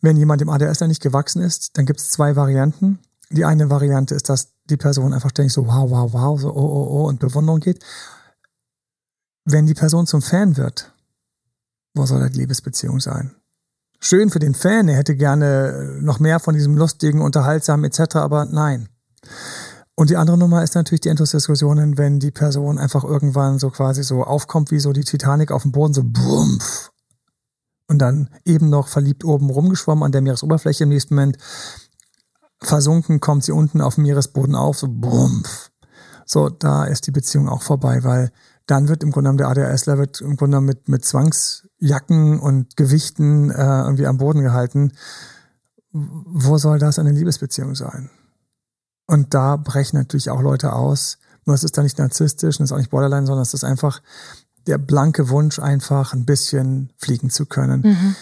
[0.00, 2.98] Wenn jemand dem ADHSler nicht gewachsen ist, dann gibt es zwei Varianten.
[3.30, 6.60] Die eine Variante ist, dass die Person einfach ständig so wow, wow, wow, so oh,
[6.60, 7.84] oh, oh und Bewunderung geht.
[9.44, 10.92] Wenn die Person zum Fan wird,
[11.94, 13.34] wo soll da die Liebesbeziehung sein?
[14.00, 18.44] Schön für den Fan, er hätte gerne noch mehr von diesem lustigen, unterhaltsamen etc., aber
[18.44, 18.88] nein.
[19.98, 24.04] Und die andere Nummer ist natürlich die Endlosdiskussionen, wenn die Person einfach irgendwann so quasi
[24.04, 26.90] so aufkommt, wie so die Titanic auf dem Boden, so bumpf.
[27.88, 31.38] Und dann eben noch verliebt oben rumgeschwommen an der Meeresoberfläche im nächsten Moment.
[32.60, 35.70] Versunken kommt sie unten auf dem Meeresboden auf, so bumpf.
[36.26, 38.32] So, da ist die Beziehung auch vorbei, weil
[38.66, 42.76] dann wird im Grunde genommen der ADHSler wird im Grunde genommen mit, mit Zwangsjacken und
[42.76, 44.92] Gewichten äh, irgendwie am Boden gehalten.
[45.92, 48.10] Wo soll das eine Liebesbeziehung sein?
[49.06, 51.18] Und da brechen natürlich auch Leute aus.
[51.44, 53.64] Nur es ist da nicht narzisstisch, und es ist auch nicht Borderline, sondern es ist
[53.64, 54.02] einfach
[54.66, 57.82] der blanke Wunsch, einfach ein bisschen fliegen zu können.
[57.82, 58.16] Mhm.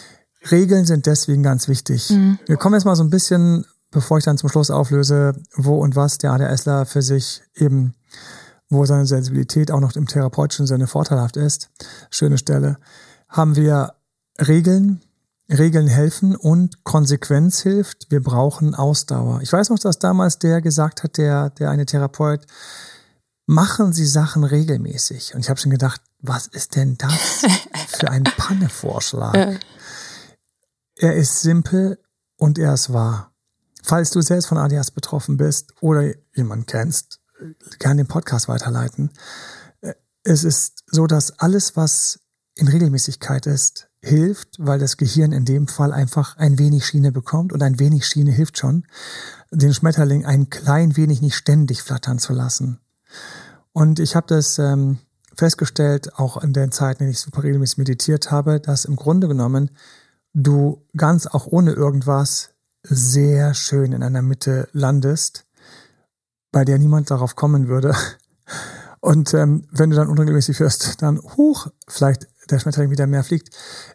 [0.51, 2.11] Regeln sind deswegen ganz wichtig.
[2.11, 2.39] Mhm.
[2.47, 5.97] Wir kommen jetzt mal so ein bisschen, bevor ich dann zum Schluss auflöse, wo und
[5.97, 7.95] was der ADSler für sich eben,
[8.69, 11.71] wo seine Sensibilität auch noch im therapeutischen Sinne vorteilhaft ist.
[12.11, 12.77] Schöne Stelle.
[13.29, 13.95] Haben wir
[14.39, 15.01] Regeln,
[15.51, 18.11] Regeln helfen und Konsequenz hilft.
[18.11, 19.43] Wir brauchen Ausdauer.
[19.43, 22.47] Ich weiß noch, dass damals der gesagt hat, der, der eine Therapeut,
[23.47, 25.35] machen Sie Sachen regelmäßig.
[25.35, 27.13] Und ich habe schon gedacht, was ist denn das
[27.99, 29.61] für ein Pannevorschlag?
[30.97, 31.99] Er ist simpel
[32.37, 33.33] und er ist wahr.
[33.83, 37.21] Falls du selbst von ADHS betroffen bist oder jemanden kennst,
[37.79, 39.11] gerne den Podcast weiterleiten.
[40.23, 42.21] Es ist so, dass alles, was
[42.55, 47.53] in Regelmäßigkeit ist, hilft, weil das Gehirn in dem Fall einfach ein wenig Schiene bekommt
[47.53, 48.85] und ein wenig Schiene hilft schon,
[49.51, 52.81] den Schmetterling ein klein wenig nicht ständig flattern zu lassen.
[53.73, 54.99] Und ich habe das ähm,
[55.37, 59.27] festgestellt, auch in den Zeiten, in denen ich super regelmäßig meditiert habe, dass im Grunde
[59.27, 59.71] genommen
[60.35, 62.51] du ganz auch ohne irgendwas
[62.83, 65.47] sehr schön in einer Mitte landest,
[66.53, 67.95] bei der niemand darauf kommen würde.
[69.01, 73.51] Und ähm, wenn du dann unregelmäßig wirst, dann huch, vielleicht der Schmetterling wieder mehr fliegt.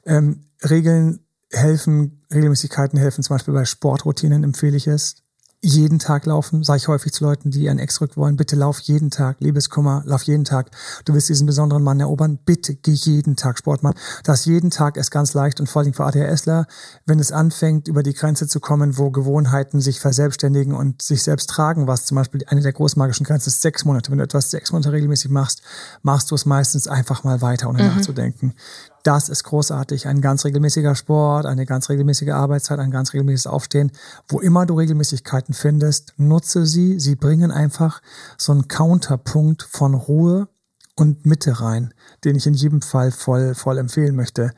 [0.05, 5.23] Ähm, Regeln helfen, Regelmäßigkeiten helfen, zum Beispiel bei Sportroutinen empfehle ich es.
[5.61, 8.79] Jeden Tag laufen, sage ich häufig zu Leuten, die ihren Ex zurück wollen, bitte lauf
[8.79, 10.71] jeden Tag, Liebeskummer, lauf jeden Tag.
[11.03, 13.97] Du willst diesen besonderen Mann erobern, bitte geh jeden Tag Sport machen.
[14.23, 16.65] Das jeden Tag ist ganz leicht und vor allem für ADHSler,
[17.05, 21.49] wenn es anfängt, über die Grenze zu kommen, wo Gewohnheiten sich verselbstständigen und sich selbst
[21.49, 24.11] tragen, was zum Beispiel eine der großmagischen Grenzen ist, sechs Monate.
[24.11, 25.61] Wenn du etwas sechs Monate regelmäßig machst,
[26.03, 27.95] machst du es meistens einfach mal weiter, ohne mhm.
[27.95, 28.53] nachzudenken.
[29.03, 30.07] Das ist großartig.
[30.07, 33.91] Ein ganz regelmäßiger Sport, eine ganz regelmäßige Arbeitszeit, ein ganz regelmäßiges Aufstehen.
[34.27, 36.99] Wo immer du Regelmäßigkeiten findest, nutze sie.
[36.99, 38.01] Sie bringen einfach
[38.37, 40.49] so einen Counterpunkt von Ruhe
[40.95, 44.51] und Mitte rein, den ich in jedem Fall voll, voll empfehlen möchte.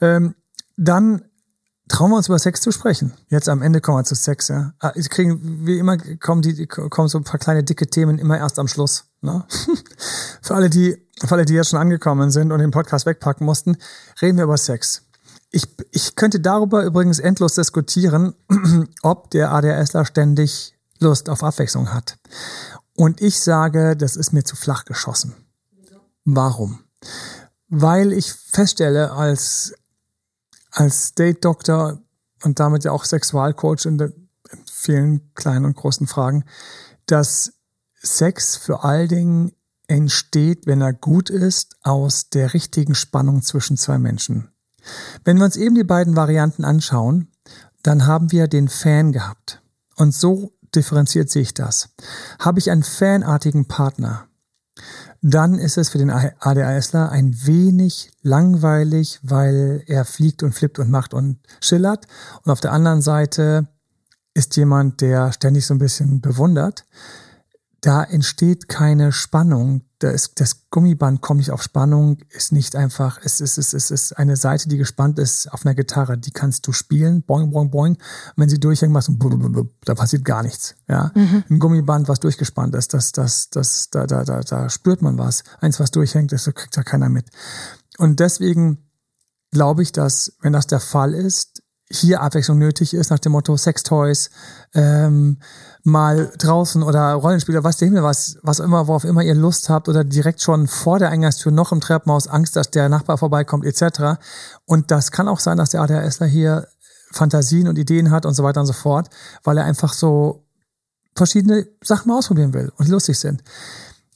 [0.00, 0.34] Ähm,
[0.76, 1.22] dann
[1.88, 3.12] trauen wir uns über Sex zu sprechen.
[3.28, 4.48] Jetzt am Ende kommen wir zu Sex.
[4.48, 4.72] Ja.
[4.78, 8.58] Ah, kriegen, wie immer, kommen, die, kommen so ein paar kleine dicke Themen immer erst
[8.58, 9.04] am Schluss.
[9.20, 9.44] Ne?
[10.42, 13.76] Für alle, die für alle, die jetzt schon angekommen sind und den Podcast wegpacken mussten,
[14.20, 15.02] reden wir über Sex.
[15.50, 18.34] Ich, ich könnte darüber übrigens endlos diskutieren,
[19.02, 22.18] ob der ADHSler ständig Lust auf Abwechslung hat.
[22.94, 25.34] Und ich sage, das ist mir zu flach geschossen.
[26.24, 26.80] Warum?
[27.68, 29.74] Weil ich feststelle als,
[30.72, 32.00] als Date-Doktor
[32.42, 33.98] und damit ja auch Sexualcoach in,
[34.70, 36.44] vielen kleinen und großen Fragen,
[37.06, 37.52] dass
[37.94, 39.52] Sex vor allen Dingen
[39.86, 44.48] entsteht, wenn er gut ist, aus der richtigen Spannung zwischen zwei Menschen.
[45.24, 47.28] Wenn wir uns eben die beiden Varianten anschauen,
[47.82, 49.62] dann haben wir den Fan gehabt.
[49.96, 51.90] Und so differenziert sehe ich das.
[52.38, 54.26] Habe ich einen fanartigen Partner,
[55.22, 60.90] dann ist es für den ADHSler ein wenig langweilig, weil er fliegt und flippt und
[60.90, 62.08] macht und schillert.
[62.44, 63.68] Und auf der anderen Seite
[64.34, 66.84] ist jemand, der ständig so ein bisschen bewundert
[67.82, 69.82] da entsteht keine Spannung.
[69.98, 73.90] Das, das Gummiband kommt nicht auf Spannung, ist nicht einfach, es ist, es, ist, es
[73.90, 77.70] ist eine Seite, die gespannt ist auf einer Gitarre, die kannst du spielen, boing, boing,
[77.70, 77.94] boing.
[77.94, 80.76] Und wenn sie durchhängt, machst du, da passiert gar nichts.
[80.88, 81.10] Ja?
[81.14, 81.44] Mhm.
[81.50, 85.42] Ein Gummiband, was durchgespannt ist, das, das, das, da, da, da, da spürt man was.
[85.60, 87.26] Eins, was durchhängt, das kriegt ja keiner mit.
[87.98, 88.78] Und deswegen
[89.50, 93.56] glaube ich, dass, wenn das der Fall ist, hier Abwechslung nötig ist, nach dem Motto
[93.56, 94.30] Sextoys,
[94.74, 95.38] ähm,
[95.84, 99.88] mal draußen oder Rollenspieler, was der Himmel, was, was immer, worauf immer ihr Lust habt
[99.88, 104.20] oder direkt schon vor der Eingangstür noch im Treppenhaus Angst, dass der Nachbar vorbeikommt, etc.
[104.64, 106.66] Und das kann auch sein, dass der ADHSler hier
[107.10, 109.10] Fantasien und Ideen hat und so weiter und so fort,
[109.44, 110.44] weil er einfach so
[111.14, 113.42] verschiedene Sachen mal ausprobieren will und lustig sind.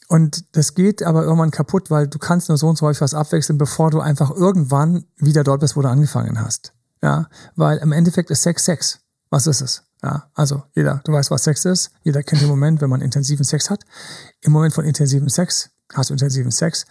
[0.08, 3.12] Und das geht aber irgendwann kaputt, weil du kannst nur so und so häufig was
[3.12, 6.72] abwechseln, bevor du einfach irgendwann wieder dort bist, wo du angefangen hast.
[7.02, 9.00] Ja, weil im Endeffekt ist Sex Sex.
[9.30, 9.82] Was ist es?
[10.02, 11.90] Ja, also jeder, du weißt, was Sex ist.
[12.02, 13.84] Jeder kennt den Moment, wenn man intensiven Sex hat.
[14.42, 16.86] Im Moment von intensiven Sex hast du intensiven Sex.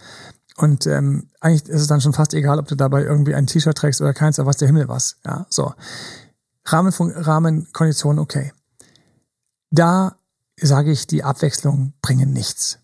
[0.58, 3.78] Und ähm, eigentlich ist es dann schon fast egal, ob du dabei irgendwie ein T-Shirt
[3.78, 5.18] trägst oder keins, aber was der Himmel was.
[5.26, 5.74] Ja, so.
[6.66, 8.54] Rahmen, Rahmenkonditionen, okay.
[9.70, 10.16] Da
[10.60, 12.80] sage ich, die Abwechslung bringen nichts.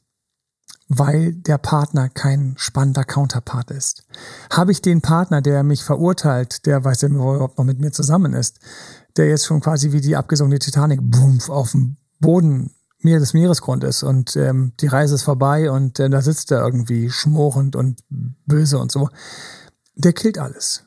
[0.93, 4.04] Weil der Partner kein spannender Counterpart ist.
[4.51, 8.34] Habe ich den Partner, der mich verurteilt, der weiß ja überhaupt noch mit mir zusammen
[8.34, 8.60] ist,
[9.15, 12.71] der jetzt schon quasi wie die abgesunkene Titanic bumpf, auf dem Boden
[13.04, 16.63] Meer des Meeresgrund ist und ähm, die Reise ist vorbei und äh, da sitzt er
[16.63, 18.04] irgendwie schmorend und
[18.45, 19.10] böse und so.
[19.95, 20.84] Der killt alles.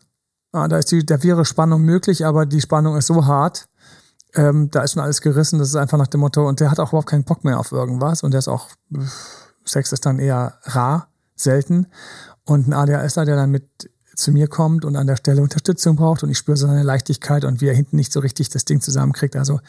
[0.53, 3.69] Ah, da ist die, der wäre Spannung möglich, aber die Spannung ist so hart,
[4.35, 6.79] ähm, da ist schon alles gerissen, das ist einfach nach dem Motto, und der hat
[6.79, 8.69] auch überhaupt keinen Bock mehr auf irgendwas und der ist auch,
[9.65, 11.87] Sex ist dann eher rar, selten.
[12.45, 16.23] Und ein ADHSler, der dann mit zu mir kommt und an der Stelle Unterstützung braucht
[16.23, 19.37] und ich spüre seine Leichtigkeit und wie er hinten nicht so richtig das Ding zusammenkriegt.
[19.37, 19.61] Also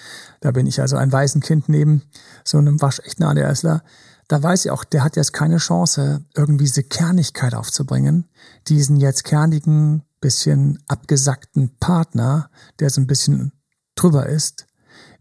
[0.42, 2.04] da bin ich also ein Waisenkind neben
[2.44, 3.84] so einem waschechten ADSler.
[4.28, 8.28] Da weiß ich auch, der hat jetzt keine Chance, irgendwie diese Kernigkeit aufzubringen,
[8.68, 13.52] diesen jetzt kernigen, bisschen abgesackten Partner, der so ein bisschen
[13.96, 14.66] drüber ist,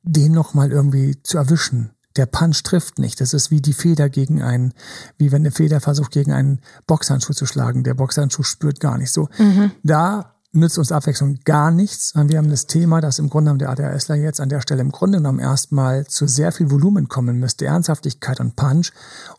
[0.02, 3.20] den nochmal irgendwie zu erwischen der Punch trifft nicht.
[3.20, 4.72] Das ist wie die Feder gegen einen,
[5.18, 7.84] wie wenn eine Feder versucht, gegen einen Boxhandschuh zu schlagen.
[7.84, 9.28] Der Boxhandschuh spürt gar nicht so.
[9.38, 9.72] Mhm.
[9.82, 12.14] Da nützt uns Abwechslung gar nichts.
[12.14, 14.92] Wir haben das Thema, dass im Grunde genommen der ADHSler jetzt an der Stelle im
[14.92, 18.92] Grunde genommen erstmal zu sehr viel Volumen kommen müsste, Ernsthaftigkeit und Punch,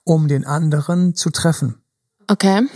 [0.03, 1.75] um den anderen zu treffen.
[2.27, 2.67] Okay.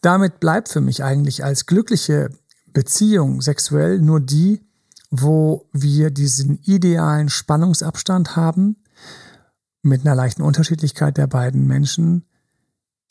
[0.00, 2.30] Damit bleibt für mich eigentlich als glückliche
[2.72, 4.62] Beziehung sexuell nur die,
[5.10, 8.76] wo wir diesen idealen Spannungsabstand haben,
[9.84, 12.24] mit einer leichten Unterschiedlichkeit der beiden Menschen,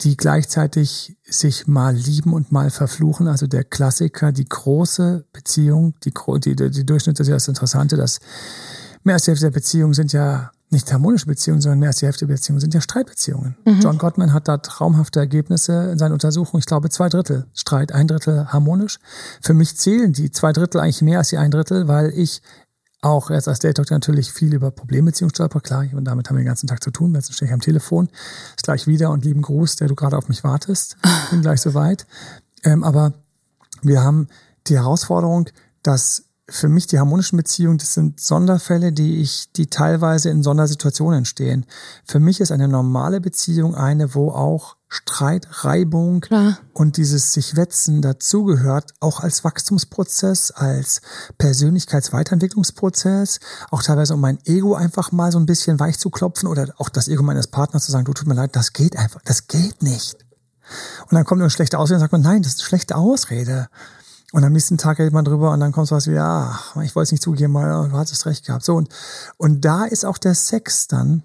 [0.00, 3.28] die gleichzeitig sich mal lieben und mal verfluchen.
[3.28, 8.18] Also der Klassiker, die große Beziehung, die, die, die Durchschnitt ist ja das Interessante, dass
[9.04, 12.06] mehr als die Hälfte der Beziehungen sind ja nicht harmonische Beziehungen, sondern mehr als die
[12.06, 13.56] Hälfte der Beziehungen sind ja Streitbeziehungen.
[13.64, 13.80] Mhm.
[13.80, 16.58] John Gottman hat da traumhafte Ergebnisse in seiner Untersuchung.
[16.58, 18.98] Ich glaube, zwei Drittel Streit, ein Drittel harmonisch.
[19.40, 22.42] Für mich zählen die zwei Drittel eigentlich mehr als die ein Drittel, weil ich
[23.04, 26.46] auch jetzt als Date-Doktor natürlich viel über Problembeziehungen stolper, klar, und damit haben wir den
[26.46, 27.14] ganzen Tag zu tun.
[27.14, 28.08] Jetzt stehe ich am Telefon,
[28.56, 30.96] ist gleich wieder und lieben Gruß, der du gerade auf mich wartest.
[31.30, 32.06] Bin gleich soweit.
[32.64, 33.12] Ähm, aber
[33.82, 34.28] wir haben
[34.66, 35.48] die Herausforderung,
[35.82, 41.16] dass für mich die harmonischen Beziehungen, das sind Sonderfälle, die ich, die teilweise in Sondersituationen
[41.18, 41.64] entstehen.
[42.04, 46.58] Für mich ist eine normale Beziehung eine, wo auch Streit, Reibung Klar.
[46.72, 51.00] und dieses sich wetzen dazugehört, auch als Wachstumsprozess, als
[51.38, 53.40] Persönlichkeitsweiterentwicklungsprozess,
[53.70, 56.90] auch teilweise um mein Ego einfach mal so ein bisschen weich zu klopfen oder auch
[56.90, 59.82] das Ego meines Partners zu sagen, du tut mir leid, das geht einfach, das geht
[59.82, 60.18] nicht.
[61.02, 63.68] Und dann kommt eine schlechte Ausrede und sagt man, nein, das ist eine schlechte Ausrede.
[64.34, 67.04] Und am nächsten Tag redet man drüber und dann kommt was wie, ja, ich wollte
[67.04, 68.64] es nicht zugeben, weil du hattest recht gehabt.
[68.64, 68.88] So, und,
[69.36, 71.22] und da ist auch der Sex dann,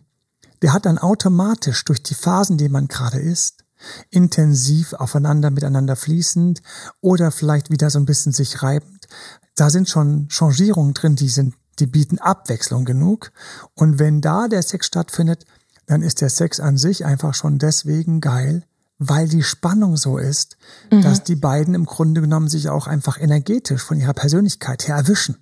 [0.62, 3.64] der hat dann automatisch durch die Phasen, die man gerade ist,
[4.12, 6.62] intensiv aufeinander, miteinander fließend
[7.02, 9.08] oder vielleicht wieder so ein bisschen sich reibend.
[9.56, 13.32] Da sind schon Changierungen drin, die sind, die bieten Abwechslung genug.
[13.74, 15.48] Und wenn da der Sex stattfindet,
[15.88, 18.68] dann ist der Sex an sich einfach schon deswegen geil,
[19.00, 20.58] weil die Spannung so ist,
[20.92, 21.02] mhm.
[21.02, 25.38] dass die beiden im Grunde genommen sich auch einfach energetisch von ihrer Persönlichkeit her erwischen.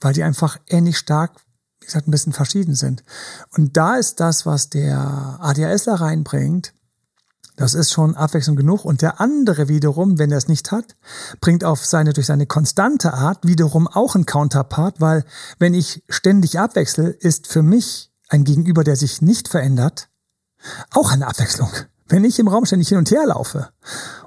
[0.00, 1.32] Weil die einfach ähnlich stark,
[1.80, 3.02] wie gesagt, ein bisschen verschieden sind.
[3.56, 4.98] Und da ist das, was der
[5.40, 6.74] ADHSler reinbringt,
[7.56, 8.84] das ist schon Abwechslung genug.
[8.84, 10.96] Und der andere wiederum, wenn er es nicht hat,
[11.40, 15.24] bringt auf seine, durch seine konstante Art wiederum auch einen Counterpart, weil
[15.58, 20.08] wenn ich ständig abwechsel, ist für mich ein Gegenüber, der sich nicht verändert,
[20.90, 21.70] auch eine Abwechslung.
[22.06, 23.70] Wenn ich im Raum ständig hin und her laufe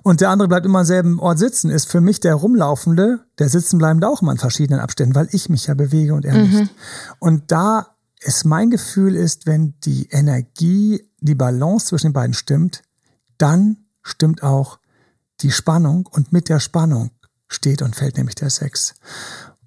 [0.01, 3.49] und der andere bleibt immer am selben Ort sitzen, ist für mich der Rumlaufende, der
[3.49, 6.59] Sitzenbleibende auch immer in verschiedenen Abständen, weil ich mich ja bewege und er mhm.
[6.59, 6.75] nicht.
[7.19, 12.81] Und da ist mein Gefühl ist, wenn die Energie, die Balance zwischen den beiden stimmt,
[13.37, 14.79] dann stimmt auch
[15.41, 17.11] die Spannung und mit der Spannung
[17.47, 18.95] steht und fällt nämlich der Sex.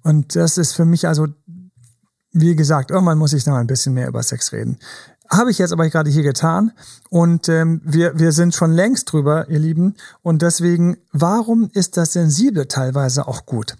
[0.03, 1.27] Und das ist für mich also,
[2.33, 4.79] wie gesagt, irgendwann muss ich noch ein bisschen mehr über Sex reden.
[5.31, 6.73] Habe ich jetzt aber gerade hier getan
[7.09, 9.95] und ähm, wir, wir sind schon längst drüber, ihr Lieben.
[10.21, 13.77] Und deswegen, warum ist das Sensible teilweise auch gut?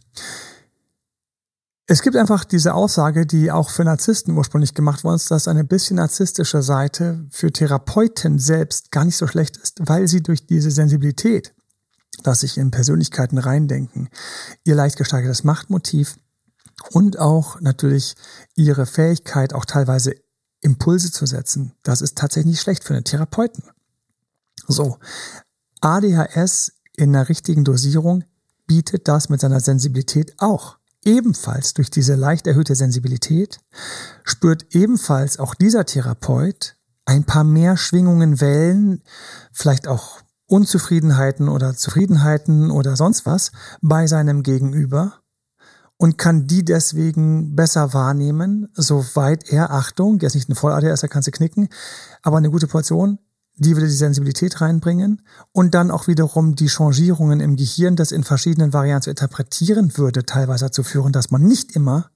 [1.88, 5.66] Es gibt einfach diese Aussage, die auch für Narzissten ursprünglich gemacht worden ist, dass eine
[5.66, 10.72] bisschen narzisstische Seite für Therapeuten selbst gar nicht so schlecht ist, weil sie durch diese
[10.72, 11.54] Sensibilität,
[12.24, 14.08] dass sich in Persönlichkeiten reindenken,
[14.64, 16.16] ihr leicht gesteigertes Machtmotiv
[16.92, 18.16] und auch natürlich
[18.56, 20.16] ihre Fähigkeit, auch teilweise
[20.62, 23.64] Impulse zu setzen, das ist tatsächlich nicht schlecht für einen Therapeuten.
[24.68, 24.98] So,
[25.82, 28.24] ADHS in der richtigen Dosierung
[28.68, 30.78] bietet das mit seiner Sensibilität auch.
[31.04, 33.60] Ebenfalls durch diese leicht erhöhte Sensibilität
[34.24, 39.02] spürt ebenfalls auch dieser Therapeut ein paar mehr Schwingungen, Wellen,
[39.52, 43.52] vielleicht auch Unzufriedenheiten oder Zufriedenheiten oder sonst was
[43.82, 45.21] bei seinem Gegenüber
[46.02, 51.10] und kann die deswegen besser wahrnehmen, soweit er, Achtung, er ist nicht ein Voll-ADS, er
[51.10, 51.70] kann sie knicken,
[52.24, 53.20] aber eine gute Portion,
[53.58, 55.22] die würde die Sensibilität reinbringen
[55.52, 60.26] und dann auch wiederum die Changierungen im Gehirn, das in verschiedenen Varianten zu interpretieren würde,
[60.26, 62.10] teilweise dazu führen, dass man nicht immer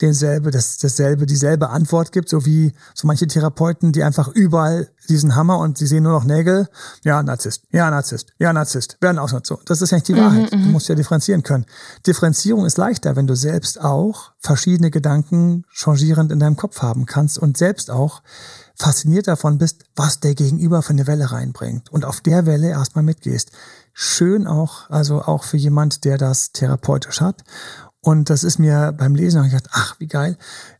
[0.00, 5.34] denselbe, das, dasselbe, dieselbe Antwort gibt, so wie so manche Therapeuten, die einfach überall diesen
[5.34, 6.68] Hammer und sie sehen nur noch Nägel.
[7.02, 9.58] Ja, Narzisst, ja, Narzisst, ja, Narzisst, werden auch so.
[9.64, 10.52] Das ist ja nicht die Wahrheit.
[10.52, 11.66] Mhm, du musst ja differenzieren können.
[12.06, 17.38] Differenzierung ist leichter, wenn du selbst auch verschiedene Gedanken changierend in deinem Kopf haben kannst
[17.38, 18.22] und selbst auch
[18.76, 23.04] fasziniert davon bist, was der Gegenüber für eine Welle reinbringt und auf der Welle erstmal
[23.04, 23.52] mitgehst.
[23.92, 27.44] Schön auch, also auch für jemand, der das therapeutisch hat
[28.02, 30.36] und das ist mir beim Lesen, gedacht, ach, wie geil.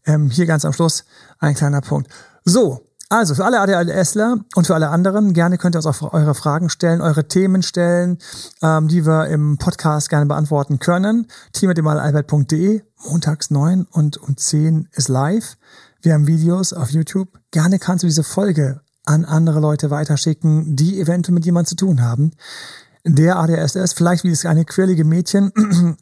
[0.06, 1.04] Ähm, hier ganz am Schluss
[1.38, 2.10] ein kleiner Punkt.
[2.44, 6.34] So, also für alle ADHSler und für alle anderen, gerne könnt ihr uns auch eure
[6.34, 8.18] Fragen stellen, eure Themen stellen,
[8.62, 11.26] ähm, die wir im Podcast gerne beantworten können.
[11.52, 15.56] team.albert.de, montags neun und um zehn ist live.
[16.02, 17.28] Wir haben Videos auf YouTube.
[17.50, 22.02] Gerne kannst du diese Folge an andere Leute weiterschicken, die eventuell mit jemandem zu tun
[22.02, 22.32] haben
[23.04, 25.52] der ADSS, vielleicht wie das eine quirlige Mädchen,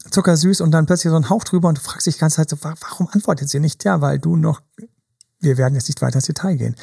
[0.10, 2.50] zuckersüß und dann plötzlich so ein Hauch drüber und du fragst dich die ganze Zeit
[2.50, 3.84] so, warum antwortet sie nicht?
[3.84, 4.60] Ja, weil du noch,
[5.40, 6.76] wir werden jetzt nicht weiter ins Detail gehen.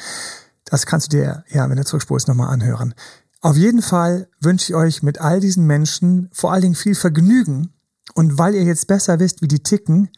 [0.64, 2.94] Das kannst du dir, ja, wenn du zurückspulst, nochmal anhören.
[3.40, 7.74] Auf jeden Fall wünsche ich euch mit all diesen Menschen vor allen Dingen viel Vergnügen
[8.14, 10.08] und weil ihr jetzt besser wisst, wie die ticken,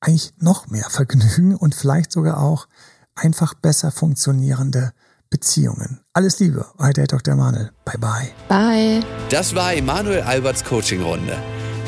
[0.00, 2.66] eigentlich noch mehr Vergnügen und vielleicht sogar auch
[3.14, 4.92] einfach besser funktionierende
[5.30, 6.00] Beziehungen.
[6.18, 7.34] Alles Liebe, euer Dr.
[7.34, 7.70] Emanuel.
[7.84, 8.32] Bye bye.
[8.48, 9.04] Bye.
[9.30, 11.36] Das war Emanuel Alberts Coaching-Runde.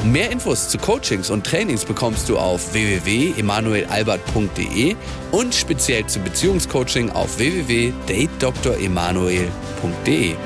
[0.05, 4.95] Mehr Infos zu Coachings und Trainings bekommst du auf www.emanuelalbert.de
[5.33, 10.37] und speziell zum Beziehungscoaching auf www.datedremanuel.de.